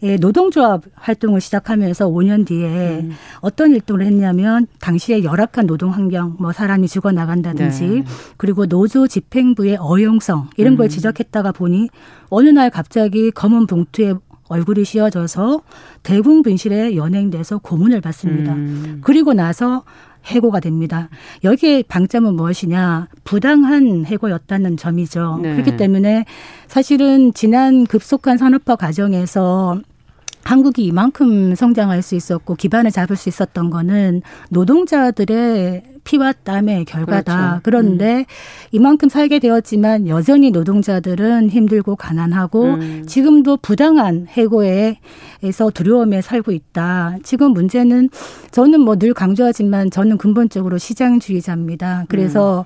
[0.03, 3.13] 예, 노동조합 활동을 시작하면서 5년 뒤에 음.
[3.41, 8.05] 어떤 활동을 했냐면 당시에 열악한 노동 환경, 뭐 사람이 죽어 나간다든지 네.
[8.37, 10.77] 그리고 노조 집행부의 어용성 이런 음.
[10.77, 11.89] 걸 지적했다가 보니
[12.29, 14.15] 어느 날 갑자기 검은 봉투에
[14.49, 15.63] 얼굴이 씌어져서
[16.03, 18.53] 대궁 분실에 연행돼서 고문을 받습니다.
[18.55, 19.01] 음.
[19.03, 19.83] 그리고 나서
[20.27, 21.09] 해고가 됩니다.
[21.45, 23.09] 여기에 방점은 무엇이냐?
[23.25, 25.39] 부당한 해고였다는 점이죠.
[25.43, 25.53] 네.
[25.53, 26.25] 그렇기 때문에
[26.67, 29.81] 사실은 지난 급속한 산업화 과정에서
[30.47, 37.37] 한국이 이만큼 성장할 수 있었고 기반을 잡을 수 있었던 거는 노동자들의 피와 땀의 결과다.
[37.37, 37.61] 그렇죠.
[37.65, 38.25] 그런데 음.
[38.71, 43.05] 이만큼 살게 되었지만 여전히 노동자들은 힘들고 가난하고 음.
[43.09, 47.17] 지금도 부당한 해고에서 두려움에 살고 있다.
[47.25, 48.11] 지금 문제는
[48.53, 52.07] 저는 뭐 늘 강조하지만 저는 근본적으로 시장주의자입니다.
[52.09, 52.65] 그래서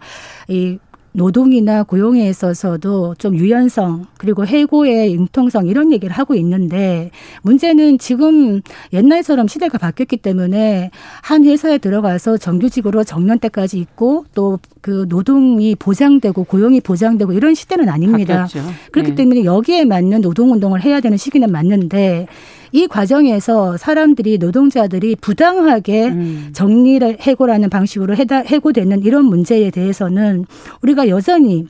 [0.51, 0.55] 음.
[0.55, 0.79] 이
[1.13, 7.11] 노동이나 고용에 있어서도 좀 유연성 그리고 해고의 융통성 이런 얘기를 하고 있는데
[7.43, 8.61] 문제는 지금
[8.93, 10.91] 옛날처럼 시대가 바뀌었기 때문에
[11.23, 17.89] 한 회사에 들어가서 정규직으로 정년 때까지 있고 또 그 노동이 보장되고 고용이 보장되고 이런 시대는
[17.89, 18.43] 아닙니다.
[18.45, 18.69] 바뀌었죠.
[18.93, 19.15] 그렇기 네.
[19.17, 22.27] 때문에 여기에 맞는 노동 운동을 해야 되는 시기는 맞는데
[22.73, 26.51] 이 과정에서 사람들이 노동자들이 부당하게 음.
[26.53, 30.47] 정리를 해고라는 방식으로 해고되는 이런 문제에 대해서는
[30.83, 31.67] 우리가 여전히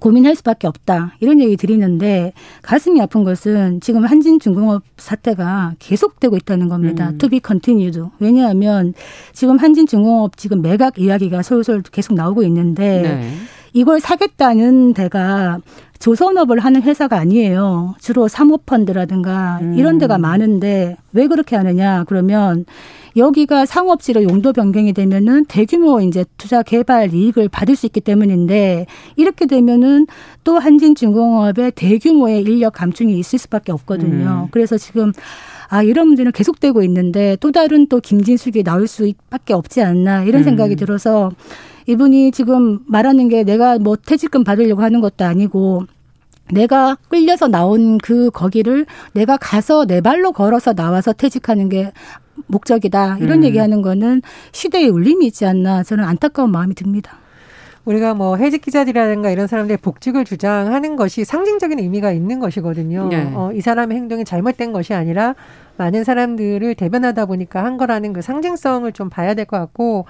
[0.00, 1.14] 고민할 수밖에 없다.
[1.20, 7.10] 이런 얘기 드리는데 가슴이 아픈 것은 지금 한진중공업 사태가 계속되고 있다는 겁니다.
[7.10, 7.18] 음.
[7.18, 8.02] To be continued.
[8.18, 8.94] 왜냐하면
[9.32, 13.30] 지금 한진중공업 지금 매각 이야기가 솔솔 계속 나오고 있는데 네.
[13.72, 15.60] 이걸 사겠다는 데가
[15.98, 17.94] 조선업을 하는 회사가 아니에요.
[18.00, 19.74] 주로 사모펀드라든가 음.
[19.76, 22.04] 이런 데가 많은데 왜 그렇게 하느냐?
[22.06, 22.64] 그러면
[23.16, 29.46] 여기가 상업지로 용도 변경이 되면은 대규모 이제 투자 개발 이익을 받을 수 있기 때문인데 이렇게
[29.46, 30.06] 되면은
[30.44, 34.44] 또 한진중공업의 대규모의 인력 감축이 있을 수밖에 없거든요.
[34.44, 34.48] 음.
[34.50, 35.12] 그래서 지금
[35.68, 40.44] 아 이런 문제는 계속되고 있는데 또 다른 또 김진숙이 나올 수밖에 없지 않나 이런 음.
[40.44, 41.32] 생각이 들어서
[41.86, 45.84] 이분이 지금 말하는 게 내가 뭐 퇴직금 받으려고 하는 것도 아니고
[46.52, 51.92] 내가 끌려서 나온 그 거기를 내가 가서 내 발로 걸어서 나와서 퇴직하는 게
[52.46, 53.18] 목적이다.
[53.20, 53.44] 이런 음.
[53.44, 54.22] 얘기하는 거는
[54.52, 57.18] 시대의 울림이 있지 않나 저는 안타까운 마음이 듭니다.
[57.84, 63.08] 우리가 뭐 해직 기자들이라든가 이런 사람들의 복직을 주장하는 것이 상징적인 의미가 있는 것이거든요.
[63.08, 63.30] 네.
[63.32, 65.36] 어, 이 사람의 행동이 잘못된 것이 아니라
[65.76, 70.06] 많은 사람들을 대변하다 보니까 한 거라는 그 상징성을 좀 봐야 될 것 같고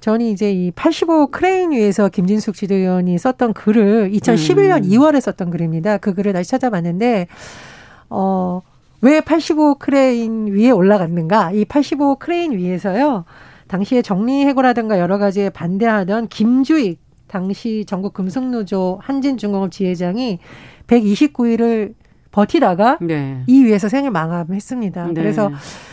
[0.00, 4.88] 저는 이제 이 85 크레인 위에서 김진숙 지도위원이 썼던 글을 2011년 음.
[4.90, 5.98] 2월에 썼던 글입니다.
[5.98, 7.26] 그 글을 다시 찾아봤는데
[8.08, 8.62] 어,
[9.02, 11.52] 왜 85 크레인 위에 올라갔는가?
[11.52, 13.24] 이 85 크레인 위에서요.
[13.68, 20.40] 당시에 정리해고라든가 여러 가지에 반대하던 김주익 당시 전국 금속노조 한진중공업 지회장이
[20.88, 21.94] 129일을
[22.32, 23.42] 버티다가 네.
[23.46, 25.06] 이 위에서 생을 마감했습니다.
[25.08, 25.14] 네.
[25.14, 25.50] 그래서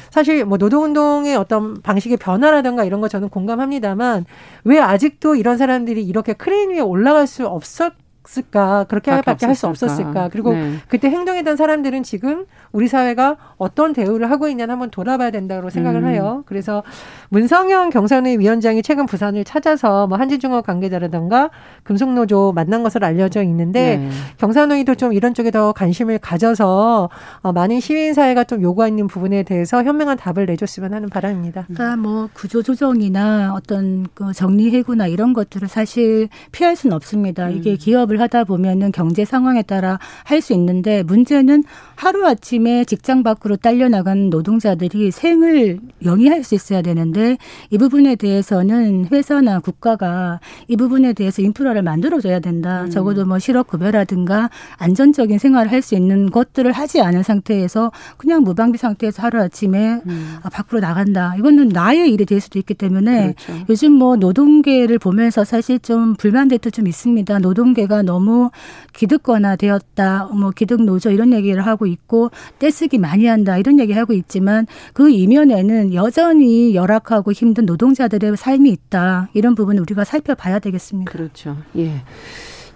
[0.09, 4.25] 사실 뭐 노동운동의 어떤 방식의 변화라든가 이런 거 저는 공감합니다만
[4.63, 7.93] 왜 아직도 이런 사람들이 이렇게 크레인 위에 올라갈 수밖에 없었
[8.27, 10.73] 없을까 그렇게 밖에 할 수 없었을까 그리고 네.
[10.87, 16.09] 그때 행동했던 사람들은 지금 우리 사회가 어떤 대우를 하고 있냐는 한번 돌아봐야 된다고 생각을 음.
[16.09, 16.43] 해요.
[16.45, 16.83] 그래서
[17.29, 21.49] 문성영 경선의 위원장이 최근 부산을 찾아서 뭐 한진중업 관계자라든가
[21.83, 24.09] 금속노조 만난 것으로 알려져 있는데 네.
[24.37, 27.09] 경산호의도 좀 이런 쪽에 더 관심을 가져서
[27.41, 31.65] 어, 많은 시민 사회가 좀 요구하는 부분에 대해서 현명한 답을 내줬으면 하는 바람입니다.
[31.67, 37.49] 그러니까 뭐 구조 조정이나 어떤 그 정리 해고나 이런 것들을 사실 피할 수는 없습니다.
[37.49, 37.77] 이게 음.
[37.79, 41.63] 기업을 하다 보면은 경제 상황에 따라 할 수 있는데 문제는
[41.95, 47.37] 하루 아침에 직장 밖으로 딸려나간 노동자들이 생을 영위할 수 있어야 되는데
[47.71, 52.83] 이 부분에 대해서는 회사나 국가가 이 부분에 대해서 인프라를 만들어줘야 된다.
[52.83, 52.89] 음.
[52.91, 59.21] 적어도 뭐 실업급여라든가 안전적인 생활을 할 수 있는 것들을 하지 않은 상태에서 그냥 무방비 상태에서
[59.23, 60.35] 하루 아침에 음.
[60.43, 61.33] 아, 밖으로 나간다.
[61.37, 63.65] 이거는 나의 일이 될 수도 있기 때문에 그렇죠.
[63.69, 67.39] 요즘 뭐 노동계를 보면서 사실 좀 불만들도 좀 있습니다.
[67.39, 68.49] 노동계가 너무
[68.93, 70.29] 기득권화 되었다.
[70.33, 75.93] 뭐 기득 노조 이런 얘기를 하고 있고 떼쓰기 많이 한다 이런 얘기하고 있지만 그 이면에는
[75.93, 81.11] 여전히 열악하고 힘든 노동자들의 삶이 있다 이런 부분 우리가 살펴봐야 되겠습니다.
[81.11, 81.57] 그렇죠.
[81.77, 82.01] 예.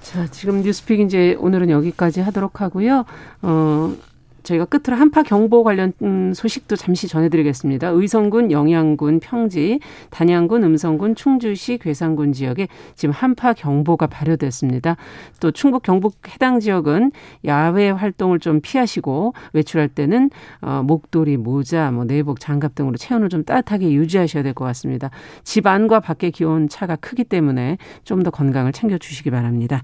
[0.01, 3.05] 자, 지금 뉴스픽 이제 오늘은 여기까지 하도록 하고요.
[3.43, 3.95] 어,
[4.43, 7.89] 저희가 끝으로 한파 경보 관련 음, 소식도 잠시 전해드리겠습니다.
[7.89, 14.95] 의성군, 영양군, 평지, 단양군, 음성군, 충주시, 괴산군 지역에 지금 한파 경보가 발효됐습니다.
[15.39, 17.11] 또 충북 경북 해당 지역은
[17.45, 20.29] 야외 활동을 좀 피하시고 외출할 때는
[20.61, 25.09] 어, 목도리, 모자, 뭐 내복, 장갑 등으로 체온을 좀 따뜻하게 유지하셔야 될 것 같습니다.
[25.43, 29.81] 집 안과 밖의 기온 차가 크기 때문에 좀 더 건강을 챙겨주시기 바랍니다.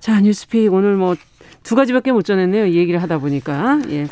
[0.00, 1.14] 자, 뉴스픽 오늘 뭐
[1.62, 2.66] 두 가지밖에 못 전했네요.
[2.66, 3.80] 이 얘기를 하다 보니까.
[3.90, 4.04] 예.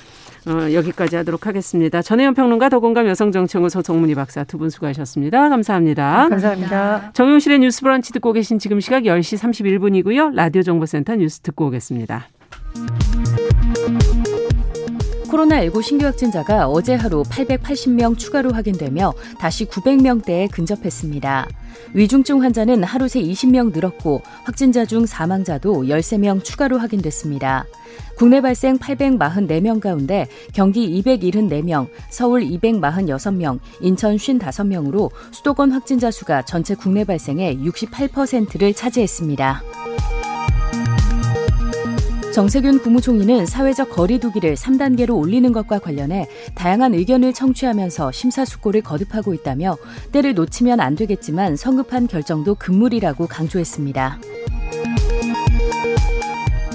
[0.47, 2.01] 어, 여기까지 하도록 하겠습니다.
[2.01, 5.49] 전혜연 평론가 더공감 여성정치연구소 정문희 박사 두 분 수고하셨습니다.
[5.49, 6.29] 감사합니다.
[6.31, 7.11] 감사합니다.
[7.13, 10.35] 정용실의 뉴스 브런치 듣고 계신 지금 시각 10시 31분이고요.
[10.35, 12.29] 라디오 정보센터 뉴스 듣고 오겠습니다.
[15.39, 21.47] 코로나19 신규 확진자가 어제 하루 880명 추가로 확인되며 다시 900명대에 근접했습니다.
[21.95, 27.65] 위중증 환자는 하루 새 20명 늘었고 확진자 중 사망자도 13명 추가로 확인됐습니다.
[28.17, 37.05] 국내 발생 844명 가운데 경기 274명, 서울 246명, 인천 55명으로 수도권 확진자 수가 전체 국내
[37.05, 39.63] 발생의 68%를 차지했습니다.
[42.33, 49.77] 정세균 국무총리는 사회적 거리두기를 3단계로 올리는 것과 관련해 다양한 의견을 청취하면서 심사숙고를 거듭하고 있다며
[50.13, 54.21] 때를 놓치면 안 되겠지만 성급한 결정도 금물이라고 강조했습니다.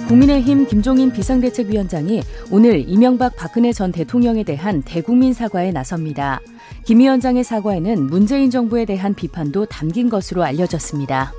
[0.07, 6.41] 국민의힘 김종인 비상대책위원장이 오늘 이명박 박근혜 전 대통령에 대한 대국민 사과에 나섭니다.
[6.83, 11.31] 김 위원장의 사과에는 문재인 정부에 대한 비판도 담긴 것으로 알려졌습니다.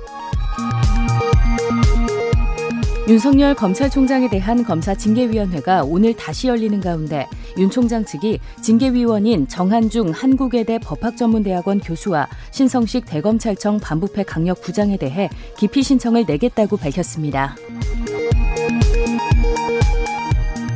[3.07, 10.79] 윤석열 검찰총장에 대한 검사 징계위원회가 오늘 다시 열리는 가운데 윤 총장 측이 징계위원인 정한중 한국외대
[10.79, 17.55] 법학전문대학원 교수와 신성식 대검찰청 반부패 강력 부장에 대해 기피 신청을 내겠다고 밝혔습니다.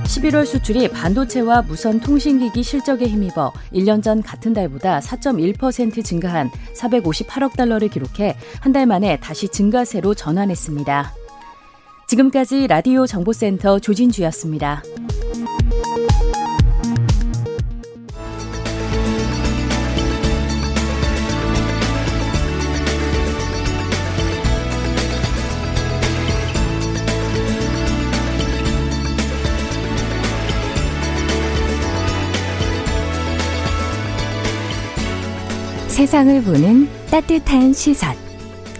[0.03, 7.87] 11월 수출이 반도체와 무선 통신기기 실적에 힘입어 1년 전 같은 달보다 4.1% 증가한 458억 달러를
[7.87, 11.13] 기록해 한 달 만에 다시 증가세로 전환했습니다.
[12.09, 14.81] 지금까지 라디오 정보센터 조진주였습니다.
[35.89, 38.15] 세상을 보는 따뜻한 시선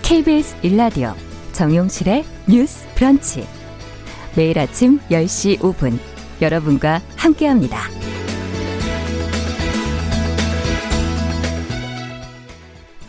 [0.01, 1.13] KBS 일라디오
[1.60, 3.45] 정용실의 뉴스 브런치.
[4.38, 6.00] 매일 아침 10시 5분
[6.41, 7.80] 여러분과 함께합니다.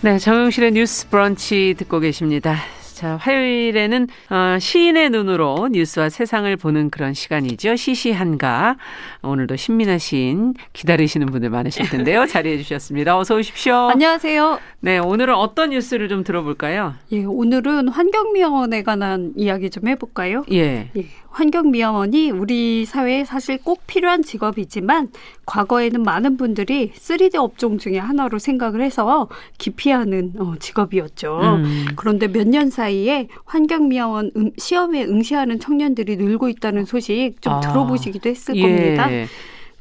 [0.02, 2.56] 네, 정용실의 뉴스 브런치 듣고 계십니다.
[3.00, 7.76] 자, 화요일에는 어, 시인의 눈으로 뉴스와 세상을 보는 그런 시간이죠.
[7.76, 8.76] 시시한가.
[9.22, 12.24] 오늘도 신민아 시인 기다리시는 분들 많으실 텐데요.
[12.26, 13.18] 자리해 주셨습니다.
[13.18, 13.74] 어서 오십시오.
[13.74, 14.58] 안녕하세요.
[14.80, 16.94] 네, 오늘은 어떤 뉴스를 좀 들어볼까요?
[17.12, 20.44] 예, 오늘은 환경미화원에 관한 이야기 좀 해볼까요?
[20.52, 20.90] 예.
[20.96, 21.06] 예.
[21.32, 25.10] 환경미화원이 우리 사회에 사실 꼭 필요한 직업이지만
[25.46, 29.28] 과거에는 많은 분들이 3D 업종 중에 하나로 생각을 해서
[29.58, 31.40] 기피하는 어, 직업이었죠.
[31.40, 31.86] 음.
[31.96, 37.60] 그런데 몇 년 사이에 환경미화원 음, 시험에 응시하는 청년들이 늘고 있다는 소식 좀 아.
[37.60, 38.62] 들어보시기도 했을 예.
[38.62, 39.09] 겁니다.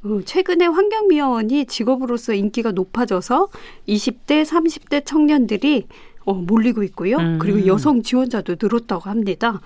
[0.04, 3.50] 어, 최근에 환경미화원이 직업으로서 인기가 높아져서
[3.88, 5.88] 20대, 30대 청년들이
[6.26, 7.18] 어, 몰리고 있고요.
[7.18, 7.40] 음.
[7.40, 9.62] 그리고 여성 지원자도 늘었다고 합니다.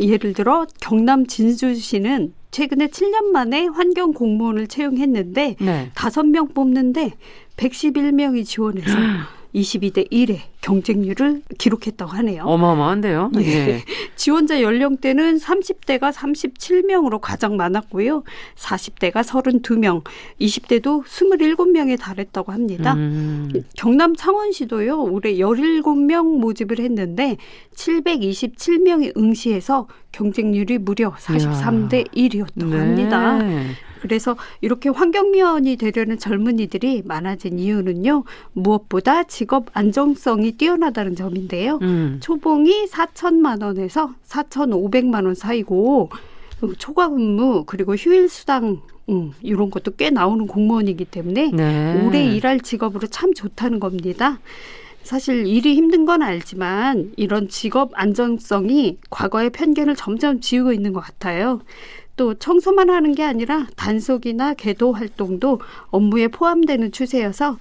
[0.00, 5.90] 예를 들어 경남 진주시는 최근에 7년 만에 환경 공무원을 채용했는데 네.
[5.94, 7.12] 5명 뽑는데
[7.56, 8.96] 111명이 지원해서
[9.56, 12.42] 22대 1의 경쟁률을 기록했다고 하네요.
[12.44, 13.30] 어마어마한데요.
[13.32, 13.42] 네.
[13.42, 13.84] 네.
[14.16, 18.22] 지원자 연령대는 30대가 37명으로 가장 많았고요.
[18.56, 20.02] 40대가 32명,
[20.40, 22.94] 20대도 27명에 달했다고 합니다.
[22.94, 23.50] 음.
[23.76, 25.04] 경남 창원시도요.
[25.04, 27.36] 올해 17명 모집을 했는데
[27.74, 32.78] 727명이 응시해서 경쟁률이 무려 43대 1이었다고 네.
[32.78, 33.38] 합니다.
[34.00, 38.24] 그래서 이렇게 환경미화원이 되려는 젊은이들이 많아진 이유는요.
[38.52, 41.78] 무엇보다 직업 안정성이 뛰어나다는 점인데요.
[41.82, 42.18] 음.
[42.20, 46.10] 초봉이 4천만 원에서 4,500만 원 사이고
[46.78, 52.04] 초과 근무 그리고 휴일 수당 음, 이런 것도 꽤 나오는 공무원이기 때문에 네.
[52.04, 54.40] 오래 일할 직업으로 참 좋다는 겁니다.
[55.02, 61.60] 사실 일이 힘든 건 알지만 이런 직업 안정성이 과거의 편견을 점점 지우고 있는 것 같아요.
[62.16, 67.58] 또 청소만 하는 게 아니라 단속이나 계도 활동도 업무에 포함되는 추세여서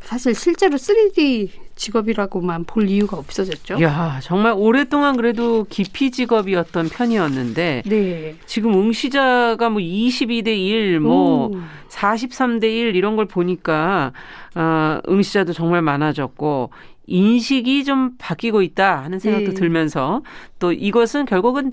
[0.00, 3.80] 사실 실제로 3D 직업이라고만 볼 이유가 없어졌죠.
[3.80, 8.36] 야, 정말 오랫동안 그래도 기피 직업이었던 편이었는데 네.
[8.46, 11.60] 지금 응시자가 뭐 22대 1, 뭐 오.
[11.88, 14.12] 43대 1 이런 걸 보니까
[14.54, 16.70] 어, 응시자도 정말 많아졌고
[17.06, 19.54] 인식이 좀 바뀌고 있다 하는 생각도 네.
[19.54, 20.22] 들면서
[20.58, 21.72] 또 이것은 결국은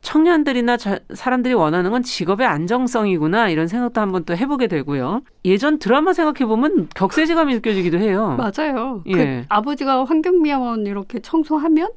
[0.00, 5.22] 청년들이나 자, 사람들이 원하는 건 직업의 안정성이구나 이런 생각도 한번 또 해보게 되고요.
[5.44, 8.36] 예전 드라마 생각해 보면 격세지감이 느껴지기도 해요.
[8.38, 9.02] 맞아요.
[9.06, 9.12] 예.
[9.12, 11.88] 그 아버지가 환경미화원 이렇게 청소하면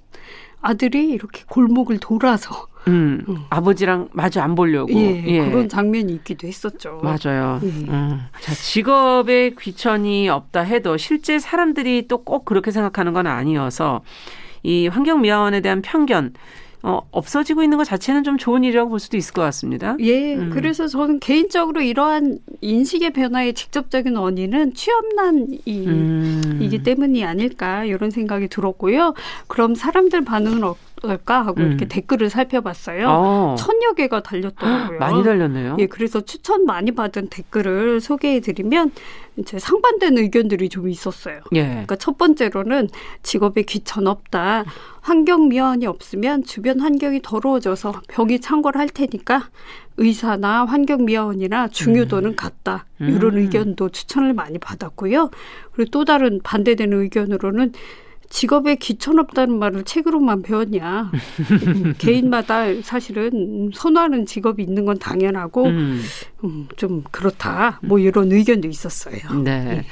[0.61, 3.37] 아들이 이렇게 골목을 돌아서 음, 음.
[3.49, 5.49] 아버지랑 마주 안 보려고 예, 예.
[5.49, 6.99] 그런 장면이 있기도 했었죠.
[7.03, 7.59] 맞아요.
[7.63, 7.67] 예.
[7.67, 8.19] 음.
[8.39, 14.01] 자 직업에 귀천이 없다 해도 실제 사람들이 또 꼭 그렇게 생각하는 건 아니어서
[14.63, 16.33] 이 환경미화원에 대한 편견
[16.83, 19.95] 어, 없어지고 있는 것 자체는 좀 좋은 일이라고 볼 수도 있을 것 같습니다.
[19.99, 20.35] 예.
[20.35, 20.49] 음.
[20.51, 26.59] 그래서 저는 개인적으로 이러한 인식의 변화의 직접적인 원인은 취업난이 음.
[26.61, 29.13] 이기 때문이 아닐까 이런 생각이 들었고요.
[29.47, 31.67] 그럼 사람들 반응은 어, 어떨까 하고 음.
[31.67, 33.07] 이렇게 댓글을 살펴봤어요.
[33.09, 33.55] 어.
[33.57, 34.99] 천여 개가 달렸더라고요.
[34.99, 35.77] 많이 달렸네요.
[35.79, 38.91] 예, 그래서 추천 많이 받은 댓글을 소개해드리면
[39.37, 41.41] 이제 상반된 의견들이 좀 있었어요.
[41.53, 41.63] 예.
[41.67, 42.89] 그러니까 첫 번째로는
[43.23, 44.65] 직업에 귀천 없다.
[45.01, 49.49] 환경 미화원이 없으면 주변 환경이 더러워져서 병이 창궐할 테니까
[49.97, 52.35] 의사나 환경 미화원이나 중요도는 음.
[52.35, 52.85] 같다.
[52.99, 53.37] 이런 음.
[53.39, 55.31] 의견도 추천을 많이 받았고요.
[55.73, 57.73] 그리고 또 다른 반대되는 의견으로는
[58.31, 61.11] 직업에 귀천 없다는 말을 책으로만 배웠냐.
[61.99, 66.01] 개인마다 사실은 선호하는 직업이 있는 건 당연하고 음.
[66.45, 67.79] 음, 좀 그렇다.
[67.83, 69.17] 뭐 이런 의견도 있었어요.
[69.43, 69.63] 네.
[69.63, 69.85] 네.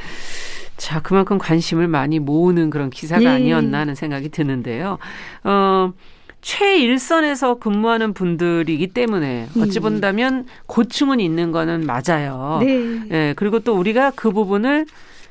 [0.77, 3.27] 자, 그만큼 관심을 많이 모으는 그런 기사가 예.
[3.27, 4.97] 아니었나 하는 생각이 드는데요.
[5.43, 5.91] 어,
[6.39, 9.81] 최일선에서 근무하는 분들이기 때문에 어찌 음.
[9.81, 12.59] 본다면 고충은 있는 거는 맞아요.
[12.61, 13.01] 네.
[13.11, 14.85] 예, 그리고 또 우리가 그 부분을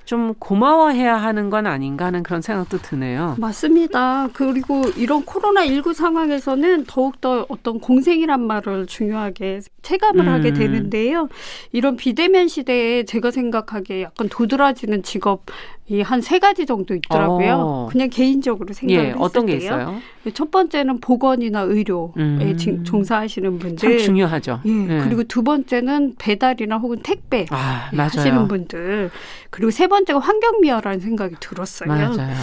[0.09, 3.37] 좀 고마워해야 하는 건 아닌가 하는 그런 생각도 드네요.
[3.39, 4.31] 맞습니다.
[4.33, 10.33] 그리고 이런 코로나19 상황에서는 더욱더 어떤 공생이란 말을 중요하게 체감을 음.
[10.33, 11.29] 하게 되는데요.
[11.73, 15.45] 이런 비대면 시대에 제가 생각하기에 약간 도드라지는 직업
[15.91, 17.55] 이 한 세 가지 정도 있더라고요.
[17.55, 17.89] 어.
[17.91, 19.67] 그냥 개인적으로 생각을 예, 했을 어떤 게 때요.
[19.67, 19.95] 있어요?
[20.35, 22.85] 첫 번째는 보건이나 의료에 음.
[22.85, 24.61] 종사하시는 분들 참 중요하죠.
[24.67, 25.01] 예, 예.
[25.05, 29.11] 그리고 두 번째는 배달이나 혹은 택배 아, 하시는 분들
[29.51, 31.89] 그리고 세 번째가 환경미화라는 생각이 들었어요.
[31.89, 32.35] 맞아요.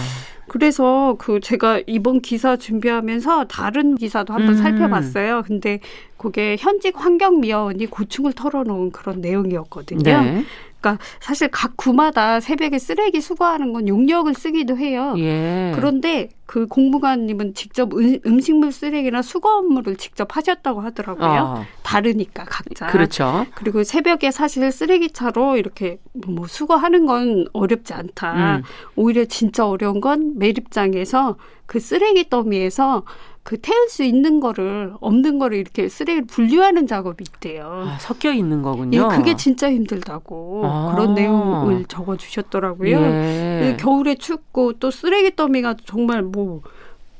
[0.47, 4.57] 그래서 그 제가 이번 기사 준비하면서 다른 기사도 한번 음.
[4.61, 5.43] 살펴봤어요.
[5.45, 5.79] 근데
[6.17, 10.01] 그게 현직 환경미화원이 고충을 털어놓은 그런 내용이었거든요.
[10.03, 10.43] 네.
[10.85, 15.15] 그러니까 사실 각 구마다 새벽에 쓰레기 수거하는 건 용역을 쓰기도 해요.
[15.17, 15.71] 예.
[15.73, 21.27] 그런데 그 공무관님은 직접 음, 식물 쓰레기나 수거 업무를 직접 하셨다고 하더라고요.
[21.27, 21.65] 어.
[21.81, 22.85] 다르니까 각자.
[22.87, 23.47] 그렇죠.
[23.55, 28.57] 그리고 새벽에 사실 쓰레기차로 이렇게 뭐 수거하는 건 어렵지 않다.
[28.57, 28.63] 음.
[28.95, 33.03] 오히려 진짜 어려운 건 매립장에서 그 쓰레기 더미에서
[33.45, 37.85] 그 태울 수 있는 거를 없는 거를 이렇게 쓰레기를 분류하는 작업이 있대요.
[37.87, 38.97] 아, 섞여 있는 거군요.
[38.97, 40.91] 예, 그게 진짜 힘들다고 아.
[40.95, 42.97] 그런 내용을 적어 주셨더라고요.
[42.99, 43.77] 예.
[43.79, 46.63] 겨울에 춥고 또 쓰레기 더미가 정말 뭐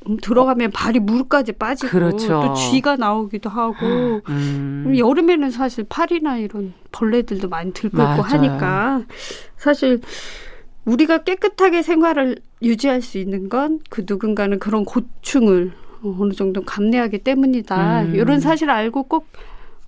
[0.08, 2.40] 음, 들어가면 발이 물까지 빠지고 그렇죠.
[2.44, 4.94] 또 쥐가 나오기도 하고 음.
[4.98, 9.02] 여름에는 사실 파리나 이런 벌레들도 많이 들끓고 하니까
[9.56, 10.00] 사실
[10.84, 15.72] 우리가 깨끗하게 생활을 유지할 수 있는 건 그 누군가는 그런 고충을
[16.18, 18.02] 어느 정도 감내하기 때문이다.
[18.02, 18.14] 음.
[18.14, 19.28] 이런 사실 알고 꼭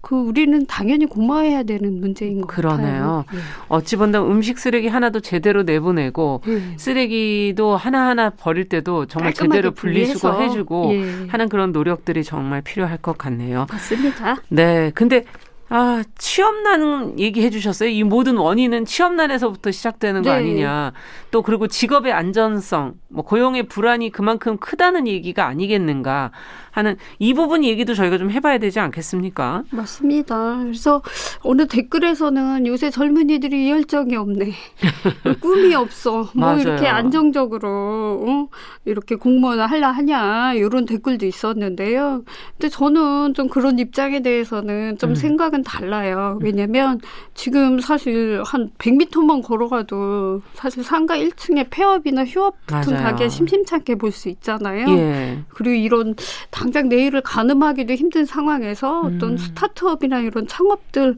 [0.01, 3.25] 그 우리는 당연히 고마워해야 되는 문제인 것 그러네요.
[3.27, 3.27] 같아요.
[3.33, 3.39] 네.
[3.69, 6.61] 어찌 본다면 음식 쓰레기 하나도 제대로 내보내고 네.
[6.77, 11.27] 쓰레기도 하나하나 버릴 때도 정말 제대로 분리수거해주고 예.
[11.29, 13.67] 하는 그런 노력들이 정말 필요할 것 같네요.
[13.71, 14.37] 맞습니다.
[14.49, 14.93] 네.
[14.95, 15.25] 근데
[15.71, 17.91] 아, 취업난 얘기해 주셨어요.
[17.91, 20.37] 이 모든 원인은 취업난에서부터 시작되는 거 네.
[20.37, 20.93] 아니냐.
[21.31, 26.33] 또 그리고 직업의 안전성, 뭐 고용의 불안이 그만큼 크다는 얘기가 아니겠는가
[26.79, 29.65] 하는 이 부분 얘기도 저희가 좀 해봐야 되지 않겠습니까?
[29.71, 30.59] 맞습니다.
[30.63, 31.03] 그래서
[31.41, 34.53] 어느 댓글에서는 요새 젊은이들이 열정이 없네.
[35.43, 36.31] 꿈이 없어.
[36.35, 38.49] 뭐 이렇게 안정적으로 어?
[38.85, 42.23] 이렇게 공무원 하려 하냐 이런 댓글도 있었는데요.
[42.53, 45.15] 근데 저는 좀 그런 입장에 대해서는 좀 음.
[45.17, 46.39] 생각은 달라요.
[46.43, 47.01] 왜냐면
[47.35, 53.05] 지금 사실 한 100m만 걸어가도 사실 상가 1층에 폐업이나 휴업 같은 맞아요.
[53.07, 54.89] 가게 심심찮게 볼 수 있잖아요.
[54.89, 55.39] 예.
[55.51, 56.15] 그리고 이런
[56.51, 59.37] 당장 내일을 가늠하기도 힘든 상황에서 어떤 음.
[59.37, 61.17] 스타트업이나 이런 창업들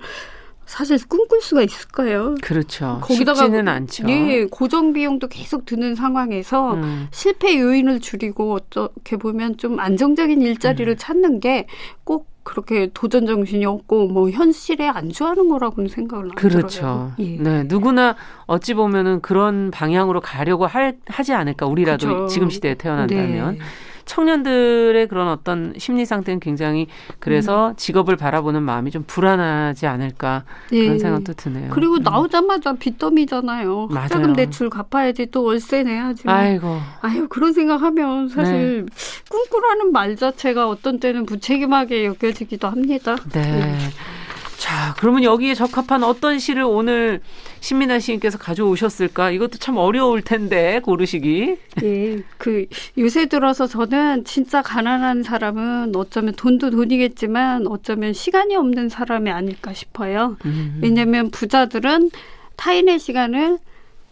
[0.66, 2.36] 사실 꿈꿀 수가 있을까요?
[2.42, 3.00] 그렇죠.
[3.02, 4.08] 거기다가 쉽지는 않죠.
[4.08, 7.08] 예, 고정 비용도 계속 드는 상황에서 음.
[7.10, 10.96] 실패 요인을 줄이고 어떻게 보면 좀 안정적인 일자리를 음.
[10.96, 11.66] 찾는 게
[12.04, 17.12] 꼭 그렇게 도전 정신이 없고 뭐 현실에 안주하는 거라고는 생각을 그렇죠.
[17.18, 17.36] 예.
[17.36, 22.26] 네, 누구나 어찌 보면은 그런 방향으로 가려고 할, 하지 않을까 우리라도 그렇죠.
[22.28, 23.58] 지금 시대에 태어난다면.
[23.58, 23.64] 네.
[24.10, 26.88] 청년들의 그런 어떤 심리 상태는 굉장히
[27.20, 27.74] 그래서 음.
[27.76, 30.42] 직업을 바라보는 마음이 좀 불안하지 않을까
[30.72, 30.82] 네.
[30.82, 31.70] 그런 생각도 드네요.
[31.70, 32.02] 그리고 음.
[32.02, 33.86] 나오자마자 빚더미잖아요.
[33.86, 34.02] 맞아요.
[34.02, 36.24] 학자금 대출 갚아야지 또 월세 내야지.
[36.26, 36.80] 아이고.
[37.02, 38.92] 아유 그런 생각하면 사실 네.
[39.28, 43.16] 꿈꾸라는 말 자체가 어떤 때는 무책임하게 여겨지기도 합니다.
[43.32, 43.42] 네.
[43.42, 43.78] 네.
[44.60, 47.22] 자, 그러면 여기에 적합한 어떤 시를 오늘
[47.60, 49.30] 신민아 시인께서 가져오셨을까?
[49.30, 51.56] 이것도 참 어려울 텐데 고르시기.
[51.82, 52.66] 예, 그
[52.98, 60.36] 요새 들어서 저는 진짜 가난한 사람은 어쩌면 돈도 돈이겠지만 어쩌면 시간이 없는 사람이 아닐까 싶어요.
[60.44, 60.78] 음.
[60.82, 62.10] 왜냐하면 부자들은
[62.56, 63.58] 타인의 시간을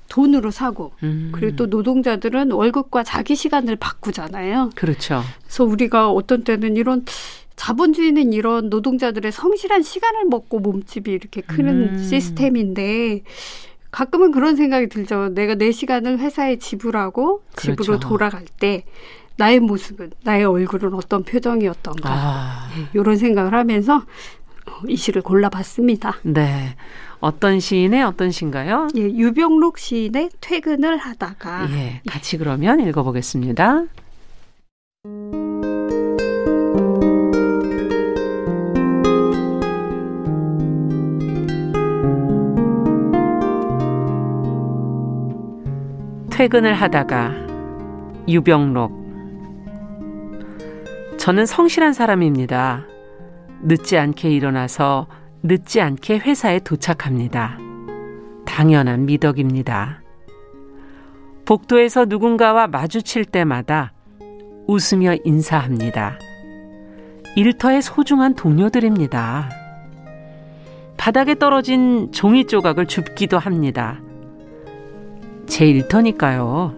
[0.08, 1.28] 돈으로 사고 음.
[1.30, 4.70] 그리고 또 노동자들은 월급과 자기 시간을 바꾸잖아요.
[4.74, 5.22] 그렇죠.
[5.42, 7.04] 그래서 우리가 어떤 때는 이런
[7.58, 11.98] 자본주의는 이런 노동자들의 성실한 시간을 먹고 몸집이 이렇게 크는 음.
[11.98, 13.22] 시스템인데
[13.90, 15.30] 가끔은 그런 생각이 들죠.
[15.30, 17.82] 내가 내 시간을 회사에 지불하고 그렇죠.
[17.82, 18.84] 집으로 돌아갈 때
[19.36, 22.68] 나의 모습은 나의 얼굴은 어떤 표정이었던가 아.
[22.76, 24.04] 네, 이런 생각을 하면서
[24.86, 26.18] 이 시를 골라봤습니다.
[26.22, 26.76] 네.
[27.20, 28.86] 어떤 시인의 어떤 시인가요?
[28.94, 33.86] 예, 유병록 시인의 퇴근을 하다가 예, 같이 그러면 읽어보겠습니다.
[46.38, 47.32] 퇴근을 하다가
[48.28, 48.92] 유병록
[51.16, 52.86] 저는 성실한 사람입니다.
[53.64, 55.08] 늦지 않게 일어나서
[55.42, 57.58] 늦지 않게 회사에 도착합니다.
[58.46, 60.00] 당연한 미덕입니다.
[61.44, 63.92] 복도에서 누군가와 마주칠 때마다
[64.68, 66.20] 웃으며 인사합니다.
[67.34, 69.50] 일터의 소중한 동료들입니다.
[70.96, 73.98] 바닥에 떨어진 종이 조각을 줍기도 합니다.
[75.48, 76.74] 제 일터니까요.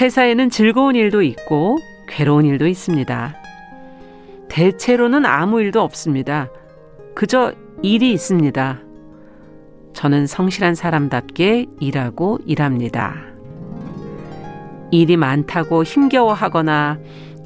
[0.00, 1.78] 회사에는 즐거운 일도 있고
[2.08, 3.34] 괴로운 일도 있습니다.
[4.48, 6.48] 대체로는 아무 일도 없습니다.
[7.14, 8.80] 그저 일이 있습니다.
[9.92, 13.14] 저는 성실한 사람답게 일하고 일합니다.
[14.90, 16.98] 일이 많다고 힘겨워하거나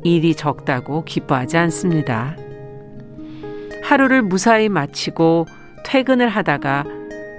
[0.03, 2.37] 일이 적다고 기뻐하지 않습니다.
[3.83, 5.47] 하루를 무사히 마치고
[5.85, 6.85] 퇴근을 하다가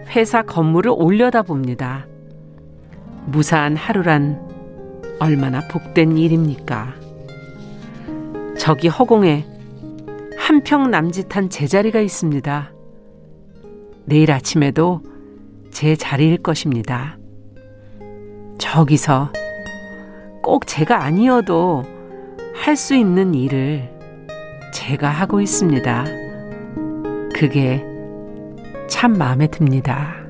[0.10, 2.08] 회사 건물을 올려다 봅니다.
[3.26, 4.40] 무사한 하루란
[5.20, 6.94] 얼마나 복된 일입니까?
[8.58, 9.46] 저기 허공에
[10.38, 12.72] 한 평 남짓한 제자리가 있습니다.
[14.06, 15.02] 내일 아침에도
[15.72, 17.18] 제 자리일 것입니다.
[18.58, 19.34] 저기서
[20.44, 21.84] 꼭 제가 아니어도
[22.54, 23.90] 할 수 있는 일을
[24.74, 26.06] 제가 하고 있습니다.
[27.34, 27.84] 그게
[28.88, 30.26] 참 마음에 듭니다.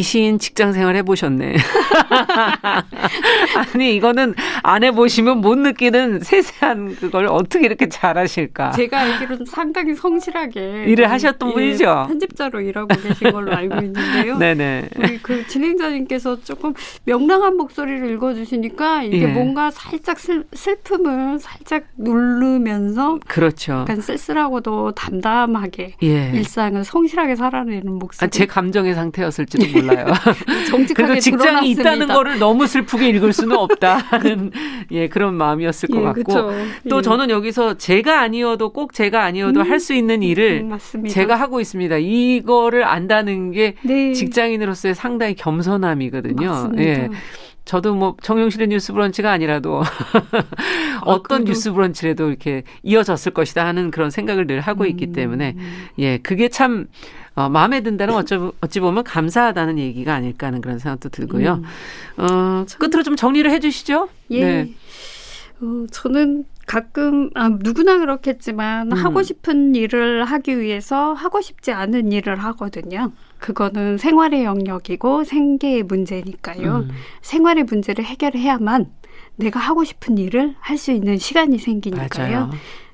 [0.00, 1.56] 이 시인 직장 생활 해보셨네.
[3.74, 8.72] 아니, 이거는 안 해보시면 못 느끼는 세세한 그걸 어떻게 이렇게 잘하실까.
[8.72, 12.04] 제가 알기로는 상당히 성실하게 일을 하셨던 예, 분이죠.
[12.08, 14.38] 편집자로 일하고 계신 걸로 알고 있는데요.
[14.38, 14.88] 네네.
[14.96, 19.26] 우리 그 진행자님께서 조금 명랑한 목소리를 읽어주시니까 이게 예.
[19.26, 23.72] 뭔가 살짝 슬, 슬픔을 살짝 누르면서 그렇죠.
[23.80, 26.30] 약간 쓸쓸하고도 담담하게 예.
[26.34, 28.26] 일상을 성실하게 살아내는 목소리.
[28.26, 30.06] 아, 제 감정의 상태였을지도 몰라요.
[30.94, 31.82] 그래도 직장이 드러났습니다.
[31.82, 34.49] 있다는 거를 너무 슬프게 읽을 수는 없다는
[34.90, 36.50] 예 그런 마음이었을 것 예, 같고 그쵸.
[36.88, 37.02] 또 예.
[37.02, 41.96] 저는 여기서 제가 아니어도 꼭 제가 아니어도 음, 할수 있는 일을 음, 제가 하고 있습니다.
[41.98, 44.12] 이거를 안다는 게 네.
[44.12, 46.48] 직장인으로서의 상당히 겸손함이거든요.
[46.48, 46.82] 맞습니다.
[46.82, 47.08] 예.
[47.64, 49.82] 저도 뭐 정용실의 뉴스 브런치가 아니라도
[51.06, 55.12] 어떤 아, 뉴스 브런치라도 이렇게 이어졌을 것이다 하는 그런 생각을 늘 하고 있기 음.
[55.12, 55.56] 때문에
[55.98, 56.88] 예 그게 참
[57.34, 61.62] 어, 마음에 든다는 어찌, 어찌 보면 감사하다는 얘기가 아닐까 하는 그런 생각도 들고요.
[62.18, 62.24] 음.
[62.24, 64.08] 어, 끝으로 좀 정리를 해 주시죠.
[64.30, 64.44] 예.
[64.44, 64.74] 네.
[65.60, 68.96] 어, 저는 가끔 아, 누구나 그렇겠지만 음.
[68.96, 73.12] 하고 싶은 일을 하기 위해서 하고 싶지 않은 일을 하거든요.
[73.38, 76.76] 그거는 생활의 영역이고 생계의 문제니까요.
[76.76, 76.90] 음.
[77.22, 78.86] 생활의 문제를 해결해야만
[79.36, 82.32] 내가 하고 싶은 일을 할 수 있는 시간이 생기니까요.
[82.40, 82.50] 맞아요.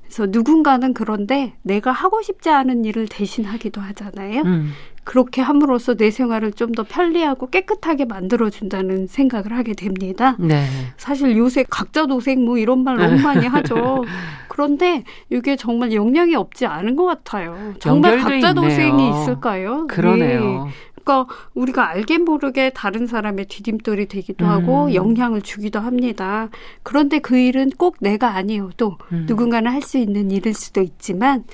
[0.06, 4.42] 그래서 누군가는 그런데 내가 하고 싶지 않은 일을 대신하기도 하잖아요.
[4.42, 4.72] 음.
[5.04, 10.36] 그렇게 함으로써 내 생활을 좀 더 편리하고 깨끗하게 만들어준다는 생각을 하게 됩니다.
[10.38, 10.64] 네.
[10.98, 14.04] 사실 요새 각자 도생 뭐 이런 말 너무 많이 하죠.
[14.48, 17.74] 그런데 이게 정말 영향이 없지 않은 것 같아요.
[17.78, 19.86] 정말 각자 도생이 있을까요?
[19.86, 20.64] 그러네요.
[20.64, 20.70] 네.
[21.06, 24.50] 그러니까 우리가 알게 모르게 다른 사람의 디딤돌이 되기도 음.
[24.50, 26.50] 하고 영향을 주기도 합니다.
[26.82, 29.24] 그런데 그 일은 꼭 내가 아니어도 음.
[29.28, 31.44] 누군가는 할 수 있는 일일 수도 있지만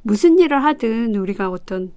[0.00, 1.92] 무슨 일을 하든 우리가 어떤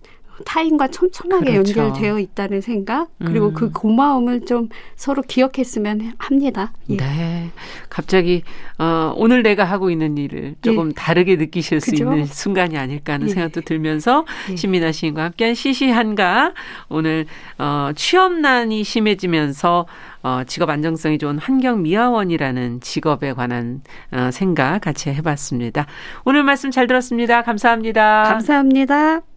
[0.46, 1.80] 타인과 촘촘하게 그렇죠.
[1.80, 3.72] 연결되어 있다는 생각 그리고 그 음.
[3.72, 6.74] 그 고마움을 좀 서로 기억했으면 합니다.
[6.90, 6.98] 예.
[6.98, 7.50] 네,
[7.90, 8.44] 갑자기
[8.78, 10.94] 어, 오늘 내가 하고 있는 일을 조금 예.
[10.96, 11.96] 다르게 느끼실 그죠?
[11.96, 13.32] 수 있는 순간이 아닐까 하는 예.
[13.32, 14.56] 생각도 들면서 예.
[14.56, 16.54] 신민아 시인과 함께한 시시한가
[16.90, 17.26] 오늘
[17.58, 19.86] 어, 취업난이 심해지면서
[20.24, 23.82] 어, 직업 안정성이 좋은 환경미화원이라는 직업에 관한
[24.12, 25.86] 어, 생각 같이 해봤습니다.
[26.26, 27.44] 오늘 말씀 잘 들었습니다.
[27.44, 28.24] 감사합니다.
[28.24, 29.37] 감사합니다.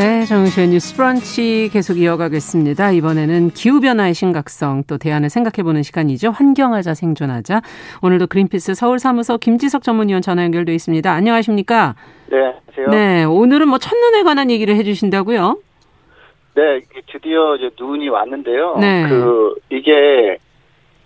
[0.00, 2.92] 네, 정유실의 뉴스 브런치 계속 이어가겠습니다.
[2.92, 6.30] 이번에는 기후변화의 심각성 또 대안을 생각해보는 시간이죠.
[6.30, 7.60] 환경하자 생존하자.
[8.00, 11.12] 오늘도 그린피스 서울사무소 김지석 전문위원 전화 연결돼 있습니다.
[11.12, 11.96] 안녕하십니까?
[12.30, 12.86] 네, 안녕하세요.
[12.88, 15.58] 네, 오늘은 뭐 첫눈에 관한 얘기를 해주신다고요?
[16.54, 16.80] 네,
[17.12, 18.78] 드디어 이제 눈이 왔는데요.
[18.80, 19.06] 네.
[19.06, 20.38] 그 이게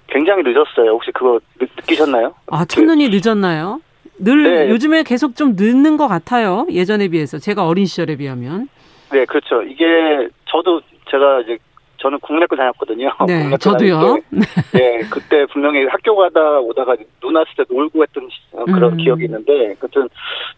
[0.06, 0.92] 굉장히 늦었어요.
[0.92, 3.80] 혹시 그거 느, 끼셨나요 아, 첫눈이 그, 늦었나요?
[4.18, 4.70] 늘 네.
[4.70, 6.68] 요즘에 계속 좀 늦는 것 같아요.
[6.70, 8.68] 예전에 비해서 제가 어린 시절에 비하면.
[9.12, 9.62] 네, 그렇죠.
[9.62, 10.80] 이게 저도
[11.10, 11.58] 제가 이제
[11.98, 13.10] 저는 국내학교 다녔거든요.
[13.26, 14.18] 네, 저도요.
[14.72, 18.28] 네, 그때 분명히 학교 가다 오다가 눈 왔을 때 놀고 했던
[18.66, 18.96] 그런 음.
[18.98, 20.08] 기억이 있는데, 하여튼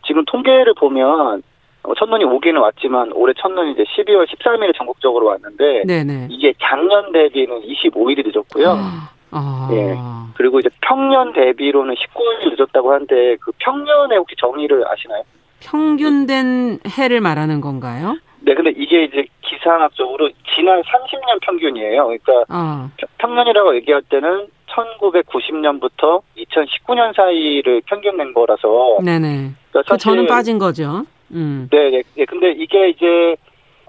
[0.07, 1.43] 지금 통계를 보면
[1.87, 6.29] 어, 첫눈이 오기는 왔지만 올해 첫눈이 이제 12월 13일에 전국적으로 왔는데 네네.
[6.31, 8.71] 이게 작년 대비는 25일이 늦었고요.
[8.71, 9.11] 아.
[9.31, 9.69] 아.
[9.73, 9.97] 예.
[10.35, 15.23] 그리고 이제 평년 대비로는 19일 늦었다고 하는데 그 평년에 혹시 정의를 아시나요?
[15.61, 18.17] 평균된 해를 말하는 건가요?
[18.47, 22.05] 네, 근데 이게 이제 기상학적으로 지난 30년 평균이에요.
[22.07, 22.89] 그러니까 어.
[23.19, 28.99] 평년이라고 얘기할 때는 1990년부터 2019년 사이를 평균 낸 거라서.
[29.03, 29.51] 네네.
[29.73, 31.05] 그러니까 그 저는 빠진 거죠.
[31.33, 31.69] 음.
[31.73, 32.25] 네, 네, 네.
[32.25, 33.35] 근데 이게 이제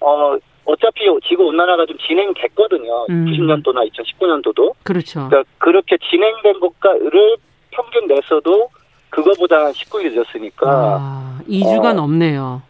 [0.02, 0.36] 어
[0.66, 3.06] 어차피 지구 온난화가 좀 진행됐거든요.
[3.12, 3.26] 음.
[3.26, 4.74] 90년도나 2019년도도.
[4.82, 5.28] 그렇죠.
[5.30, 7.38] 그러니까 그렇게 진행된 것과를
[7.70, 8.70] 평균 냈어도
[9.12, 10.68] 그거보다 19일 늦었으니까.
[10.68, 12.64] 아, 2주가 어, 넘네요.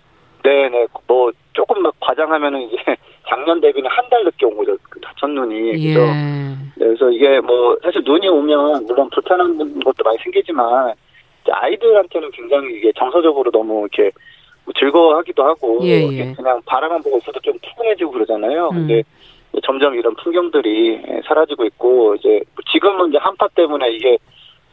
[0.43, 0.87] 네네.
[1.07, 2.77] 뭐 조금 막 과장하면은 이제
[3.27, 4.77] 작년 대비는 한 달 늦게 온 거죠.
[4.89, 5.83] 그 첫눈이.
[5.83, 5.93] 예.
[5.93, 6.13] 그래서,
[6.75, 10.93] 그래서 이게 뭐 사실 눈이 오면 물론 불편한 것도 많이 생기지만
[11.51, 14.11] 아이들한테는 굉장히 이게 정서적으로 너무 이렇게
[14.79, 16.33] 즐거워하기도 하고 예, 예.
[16.35, 18.69] 그냥 바라만 보고 있어도 좀 푸근해지고 그러잖아요.
[18.69, 18.75] 음.
[18.87, 19.03] 근데
[19.65, 22.41] 점점 이런 풍경들이 사라지고 있고 이제
[22.71, 24.17] 지금은 이제 한파 때문에 이게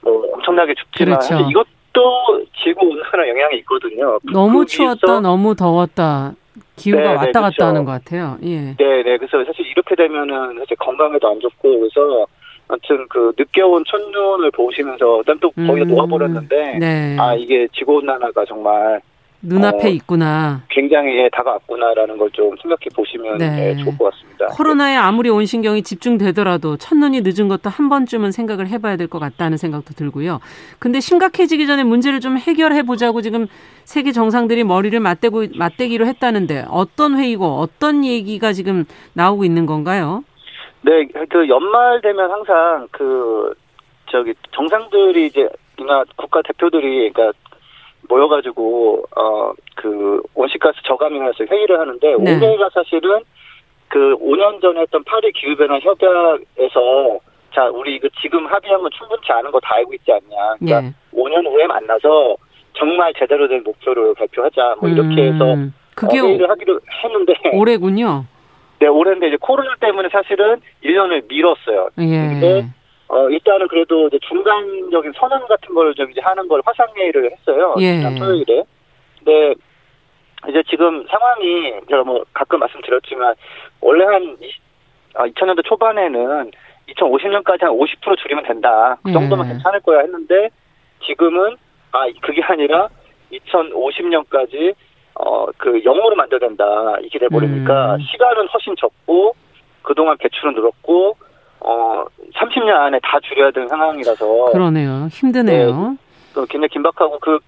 [0.02, 1.48] 뭐 엄청나게 춥지만 그렇죠.
[1.50, 4.18] 이것도 지구 온난화 영향이 있거든요.
[4.32, 6.34] 너무 추웠다, 너무 더웠다.
[6.76, 7.64] 기후가 네, 네 왔다 네, 갔다 그렇죠.
[7.64, 8.38] 하는 것 같아요.
[8.42, 8.74] 예.
[8.76, 9.16] 네, 네.
[9.16, 12.26] 그래서 사실 이렇게 되면은 사실 건강에도 안 좋고 그래서
[12.68, 17.16] 아무튼 그 늦게 온 첫눈을 보시면서 일단 또 거의 다 음, 녹아버렸는데 네.
[17.18, 19.00] 아 이게 지구 온난화가 정말
[19.44, 20.62] 눈앞에 어, 있구나.
[20.70, 23.70] 굉장히 예, 다가왔구나라는 걸 좀 생각해 보시면 네.
[23.70, 24.46] 예, 좋을 것 같습니다.
[24.46, 29.56] 코로나에 아무리 온 신경이 집중되더라도 첫눈이 늦은 것도 한 번쯤은 생각을 해봐야 될 것 같다는
[29.56, 30.40] 생각도 들고요.
[30.80, 33.46] 근데 심각해지기 전에 문제를 좀 해결해 보자고 지금
[33.84, 40.24] 세계 정상들이 머리를 맞대고 맞대기로 했다는데 어떤 회의고 어떤 얘기가 지금 나오고 있는 건가요?
[40.82, 43.54] 네, 그 연말 되면 항상 그
[44.10, 45.48] 저기 정상들이 이제
[46.16, 47.32] 국가 대표들이 그러니까
[48.08, 52.36] 모여가지고 어 그 온실가스 저감이라서 회의를 하는데 네.
[52.36, 53.20] 올해가 사실은
[53.88, 57.18] 그 5년 전에 했던 파리 기후변화 협약에서
[57.54, 60.54] 자 우리 그 지금 합의하면 충분치 않은 거 다 알고 있지 않냐.
[60.58, 60.94] 그러니까 네.
[61.12, 62.36] 5년 후에 만나서
[62.72, 64.76] 정말 제대로 된 목표를 발표하자.
[64.80, 68.24] 뭐 이렇게 해서 음, 그게 어, 회의를 하기로 했는데 올해군요.
[68.78, 71.88] 네, 올해인데 이제 코로나 때문에 사실은 1년을 미뤘어요.
[71.98, 72.04] 예.
[72.04, 72.66] 근데
[73.08, 77.74] 어, 일단은 그래도 이제 중간적인 선언 같은 걸 좀 이제 하는 걸 화상회의를 했어요.
[77.78, 77.98] 예.
[77.98, 78.62] 지난 토요일에.
[79.18, 79.54] 근데
[80.48, 83.34] 이제 지금 상황이 제가 뭐 가끔 말씀드렸지만
[83.80, 84.62] 원래 한 20,
[85.14, 86.50] 아, 2000년대 초반에는
[86.88, 88.96] 2050년까지 한 50% 줄이면 된다.
[89.04, 89.50] 그 정도면 예.
[89.52, 90.50] 괜찮을 거야 했는데
[91.06, 91.56] 지금은
[91.92, 92.88] 아 그게 아니라
[93.32, 94.74] 2050년까지
[95.14, 96.64] 어그 영어로 만들어야 된다
[97.00, 98.00] 이렇게 돼 버리니까 음.
[98.00, 99.34] 시간은 훨씬 적고
[99.82, 101.16] 그동안 배출은 늘었고
[101.64, 102.04] 어
[102.34, 105.08] 30년 안에 다 줄여야 되는 상황이라서 그러네요.
[105.10, 105.90] 힘드네요.
[105.90, 105.96] 네,
[106.34, 107.38] 그 굉장히 긴박하고 그,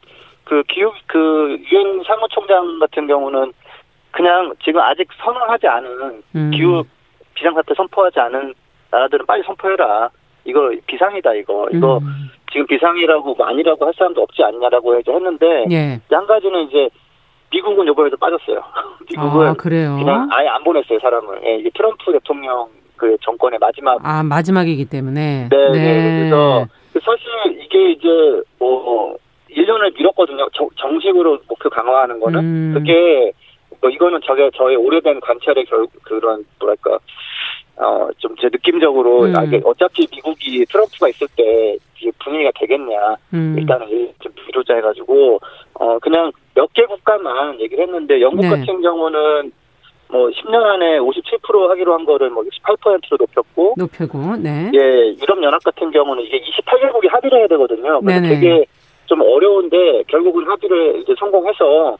[0.44, 3.52] 그 기후, 그 유엔 사무총장 같은 경우는
[4.12, 6.50] 그냥 지금 아직 선언하지 않은 음.
[6.50, 6.84] 기후
[7.34, 8.54] 비상사태 선포하지 않은
[8.90, 10.08] 나라들은 빨리 선포해라.
[10.44, 12.30] 이거 비상이다 이거 이거 음.
[12.50, 16.00] 지금 비상이라고 뭐 아니라고 할 사람도 없지 않냐라고 이제 했는데 예.
[16.08, 16.88] 한 가지는 이제
[17.50, 18.62] 미국은 요번에도 빠졌어요.
[19.10, 19.96] 미국은 아, 그래요?
[19.98, 21.40] 그냥 아예 안 보냈어요 사람을.
[21.44, 25.78] 예, 이게 트럼프 대통령 그 정권의 마지막 아 마지막이기 때문에 네, 네.
[25.78, 26.18] 네.
[26.18, 26.66] 그래서
[27.02, 28.08] 사실 이게 이제
[28.58, 29.16] 뭐
[29.50, 30.48] 1년을 미뤘거든요.
[30.54, 32.74] 정, 정식으로 목표 강화하는 거는 음.
[32.74, 33.32] 그게
[33.80, 36.98] 뭐 이거는 저게 저의 오래된 관찰의 결 그런 뭐랄까
[37.78, 39.36] 어, 좀 제 느낌적으로, 음.
[39.36, 41.76] 아, 이게 어차피 미국이 트럼프가 있을 때
[42.24, 43.16] 분위기가 되겠냐.
[43.34, 43.54] 음.
[43.58, 43.86] 일단은
[44.20, 45.38] 좀 비로자 해가지고,
[45.74, 48.48] 어, 그냥 몇 개 국가만 얘기를 했는데, 영국 네.
[48.48, 49.52] 같은 경우는
[50.08, 54.70] 뭐 10년 안에 57% 하기로 한 거를 뭐 18%로 높였고, 높이고, 네.
[54.74, 58.00] 예, 유럽 연합 같은 경우는 이게 28개국이 합의를 해야 되거든요.
[58.00, 58.64] 그래서 되게
[59.06, 61.98] 좀 어려운데, 결국은 합의를 이제 성공해서,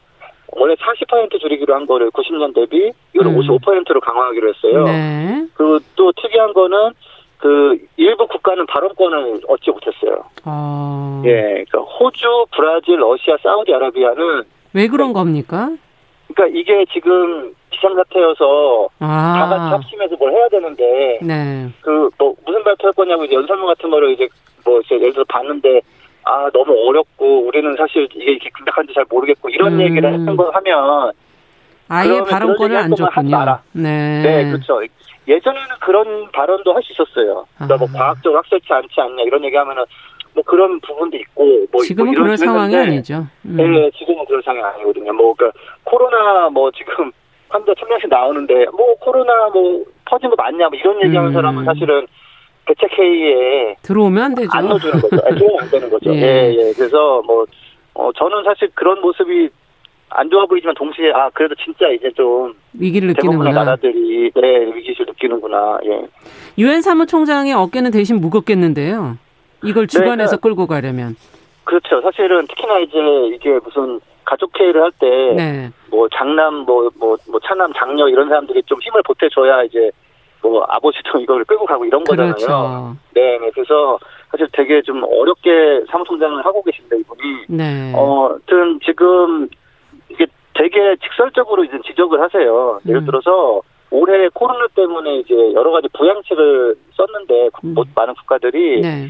[0.53, 3.39] 원래 40% 줄이기로 한 거를 90년 대비 이거를 음.
[3.39, 4.83] 55%로 강화하기로 했어요.
[4.85, 5.45] 네.
[5.53, 6.91] 그리고 또 특이한 거는
[7.37, 10.23] 그 일부 국가는 발언권을 얻지 못했어요.
[10.45, 11.21] 아.
[11.25, 14.43] 예, 그러니까 호주, 브라질, 러시아, 사우디아라비아는
[14.73, 15.71] 왜 그런 겁니까?
[16.33, 19.33] 그러니까 이게 지금 비상사태여서 아.
[19.37, 21.69] 다 같이 합심해서 뭘 해야 되는데 네.
[21.81, 24.27] 그뭐 무슨 발표할 거냐고 이제 연설문 같은 거를 이제
[24.65, 25.81] 뭐 이제 예를 들어 봤는데
[26.23, 29.81] 아 너무 어렵고 우리는 사실 이게 이렇게 긴박한지 잘 모르겠고 이런 음.
[29.81, 31.11] 얘기를 했던 거 하면
[31.89, 33.59] 아예 발언권을 안 줬군요.
[33.71, 34.21] 네.
[34.21, 34.81] 네, 그렇죠.
[35.27, 37.45] 예전에는 그런 발언도 할 수 있었어요.
[37.55, 37.97] 그러니까 뭐 아.
[37.97, 39.83] 과학적으로 확실치 않지 않냐 이런 얘기하면은
[40.33, 43.25] 뭐 그런 부분도 있고 뭐, 뭐 지금은 뭐 그럴 상황이 아니죠.
[43.45, 43.57] 음.
[43.57, 45.13] 네, 지금은 그런 상황이 아니거든요.
[45.13, 47.11] 뭐 그러니까 코로나 뭐 지금
[47.49, 51.33] 환자 천 명씩 나오는데 뭐 코로나 뭐 퍼진 거 맞냐 뭐 이런 얘기하는 음.
[51.33, 52.07] 사람은 사실은
[52.65, 54.49] 대책 회의에 들어오면 안 되죠.
[54.53, 55.15] 안 넣어주는 거죠.
[55.25, 56.11] 아, 들어오면 안 되는 거죠.
[56.15, 56.19] 예.
[56.19, 56.73] 예, 예.
[56.73, 57.45] 그래서 뭐
[57.93, 59.49] 어, 저는 사실 그런 모습이
[60.09, 63.51] 안 좋아 보이지만 동시에 아 그래도 진짜 이제 좀 위기를 느끼는구나.
[63.51, 65.79] 나라들이 네 위기를 느끼는구나.
[65.85, 66.07] 예.
[66.57, 69.17] 유엔 사무총장의 어깨는 대신 무겁겠는데요.
[69.63, 71.15] 이걸 네, 주관해서 네, 끌고 가려면.
[71.63, 72.01] 그렇죠.
[72.01, 72.97] 사실은 특히나 이제
[73.35, 75.71] 이게 무슨 가족 회의를 할 때뭐 네.
[75.89, 79.89] 뭐 장남 뭐뭐뭐 뭐, 뭐 차남 장녀 이런 사람들이 좀 힘을 보태줘야 이제
[80.41, 82.33] 뭐 아버지도 이걸 끌고 가고 이런 거잖아요.
[82.35, 82.95] 그렇죠.
[83.13, 83.97] 네, 네, 그래서
[84.29, 87.93] 사실 되게 좀 어렵게 사무총장을 하고 계신데 이분이 네.
[87.95, 89.47] 어, 하여튼 지금
[90.09, 92.79] 이게 되게 직설적으로 이제 지적을 하세요.
[92.85, 93.05] 예를 음.
[93.05, 97.75] 들어서 올해 코로나 때문에 이제 여러 가지 부양책을 썼는데 음.
[97.95, 99.07] 많은 국가들이 네.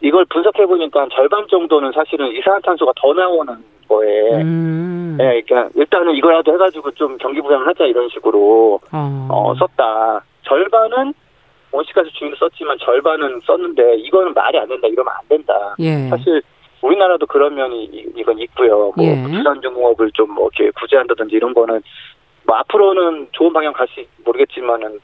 [0.00, 3.56] 이걸 분석해 보니까 절반 정도는 사실은 이산화탄소가 더 나오는
[3.88, 5.16] 거에, 음.
[5.18, 10.24] 네, 그러니까 일단은 이거라도 해가지고 좀 경기 부양을 하자 이런 식으로 어, 어 썼다.
[10.42, 11.14] 절반은
[11.72, 15.74] 원시가스 주인을 썼지만 절반은 썼는데 이거는 말이 안 된다 이러면 안 된다.
[15.78, 16.08] 예.
[16.08, 16.42] 사실
[16.82, 17.84] 우리나라도 그런 면이
[18.16, 18.92] 이건 있고요.
[18.96, 19.22] 뭐 예.
[19.22, 21.82] 부산중공업을 좀 뭐 이렇게 구제한다든지 이런 거는
[22.44, 25.00] 뭐 앞으로는 좋은 방향 갈지 모르겠지만은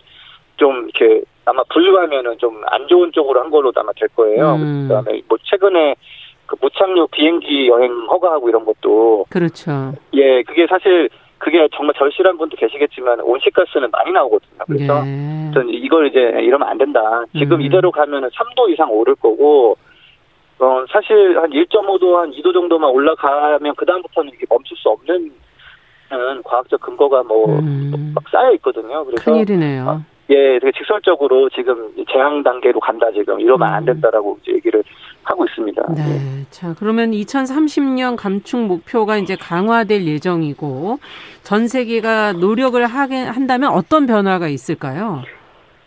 [0.57, 4.55] 좀 이렇게 아마 분류하면은 좀 안 좋은 쪽으로 한 걸로 아마 될 거예요.
[4.55, 4.89] 음.
[4.89, 5.95] 그다음에 뭐 최근에
[6.47, 9.93] 그 무착륙 비행기 여행 허가하고 이런 것도 그렇죠.
[10.15, 14.59] 예, 그게 사실 그게 정말 절실한 분도 계시겠지만 온실가스는 많이 나오거든요.
[14.67, 15.51] 그래서 예.
[15.71, 17.25] 이걸 이제 이러면 안 된다.
[17.37, 17.63] 지금 음.
[17.63, 19.77] 이대로 가면은 3도 이상 오를 거고
[20.61, 25.33] 어 사실 한 1.5도 한 2도 정도만 올라가면 그 다음부터는 이게 멈출 수 없는
[26.45, 28.15] 과학적 근거가 뭐막 음.
[28.31, 29.05] 쌓여 있거든요.
[29.05, 30.05] 그래서 큰일이네요.
[30.33, 33.75] 어, 예, 되게 직설적으로 지금 재앙 단계로 간다 지금 이러면 음.
[33.75, 34.83] 안 된다라고 얘기를
[35.23, 35.83] 하고 있습니다.
[35.95, 36.03] 네.
[36.03, 36.47] 네.
[36.51, 40.99] 자, 그러면 2030년 감축 목표가 이제 강화될 예정이고
[41.43, 45.23] 전 세계가 노력을 하게 한다면 어떤 변화가 있을까요?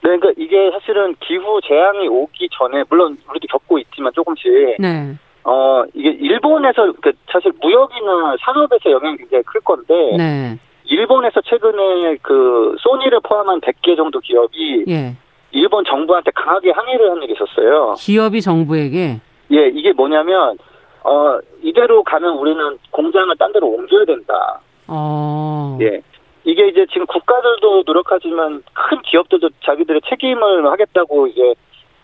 [0.04, 5.16] 네, 그러니까 이게 사실은 기후 재앙이 오기 전에 물론 우리도 겪고 있지만 조금씩 네.
[5.43, 10.60] 어 이게 일본에서 그 사실 무역이나 산업에서 영향이 굉장히 클 건데 네.
[10.86, 15.16] 일본에서 최근에 그 소니를 포함한 100개 정도 기업이 예.
[15.52, 17.96] 일본 정부한테 강하게 항의를 한 일이 있었어요.
[17.98, 19.22] 기업이 정부에게?
[19.52, 20.58] 예, 이게 뭐냐면
[21.04, 24.60] 어 이대로 가면 우리는 공장을 딴 데로 옮겨야 된다.
[24.88, 25.78] 어.
[25.82, 26.02] 예.
[26.44, 31.56] 이게 이제 지금 국가들도 노력하지만 큰 기업들도 자기들의 책임을 하겠다고 이제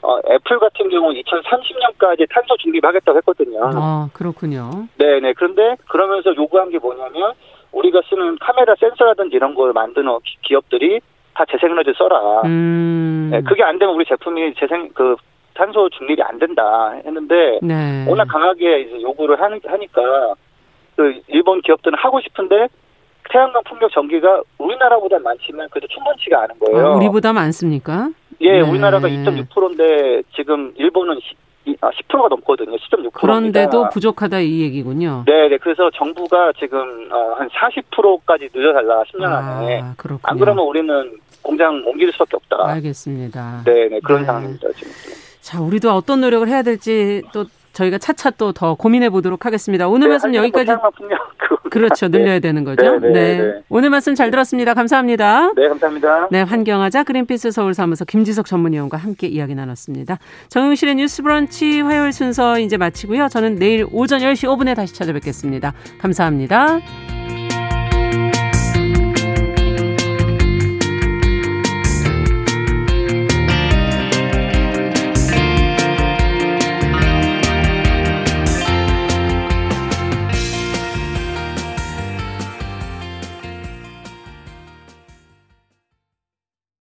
[0.01, 3.59] 어, 애플 같은 경우 2030년까지 탄소 중립 하겠다고 했거든요.
[3.75, 4.87] 아, 그렇군요.
[4.97, 5.33] 네네.
[5.33, 7.33] 그런데 그러면서 요구한 게 뭐냐면
[7.71, 10.99] 우리가 쓰는 카메라 센서라든지 이런 걸 만드는 기업들이
[11.33, 12.41] 다 재생에너지 써라.
[12.45, 13.29] 음.
[13.31, 15.15] 네, 그게 안 되면 우리 제품이 재생 그
[15.53, 18.05] 탄소 중립이 안 된다 했는데 네.
[18.07, 20.33] 워낙 강하게 이제 요구를 하니까
[20.95, 22.67] 그 일본 기업들은 하고 싶은데
[23.29, 26.87] 태양광 풍력 전기가 우리나라보다 많지만 그래도 충분치가 않은 거예요.
[26.87, 28.09] 아, 우리보다 많습니다.
[28.41, 28.61] 예, 네.
[28.61, 31.19] 우리나라가 2.6%인데 지금 일본은
[31.65, 32.75] 10%가 아, 넘거든요.
[32.75, 33.11] 10.6%.
[33.13, 35.23] 그런데도 부족하다 이 얘기군요.
[35.27, 35.57] 네, 네.
[35.57, 36.79] 그래서 정부가 지금
[37.11, 39.83] 어, 한 40%까지 늘려달라 10년 아, 안에.
[39.97, 40.19] 그렇군요.
[40.23, 42.57] 안 그러면 우리는 공장 옮길 수밖에 없다.
[42.73, 43.63] 알겠습니다.
[43.65, 43.99] 네, 네.
[44.03, 44.25] 그런 네.
[44.25, 44.91] 상황입니다, 지금.
[45.41, 49.87] 자, 우리도 어떤 노력을 해야 될지 또 저희가 차차 또 더 고민해 보도록 하겠습니다.
[49.87, 50.71] 오늘 네, 말씀 여기까지.
[51.63, 52.09] 그 그렇죠.
[52.09, 52.39] 늘려야 네.
[52.41, 52.99] 되는 거죠.
[52.99, 53.53] 네, 네, 네, 네.
[53.69, 54.73] 오늘 말씀 잘 들었습니다.
[54.73, 55.53] 감사합니다.
[55.55, 56.27] 네, 감사합니다.
[56.29, 60.17] 네, 환경하자 그린피스 서울사무소 김지석 전문위원과 함께 이야기 나눴습니다.
[60.49, 63.29] 정용실의 뉴스 브런치 화요일 순서 이제 마치고요.
[63.29, 65.73] 저는 내일 오전 10시 5분에 다시 찾아뵙겠습니다.
[65.99, 66.79] 감사합니다.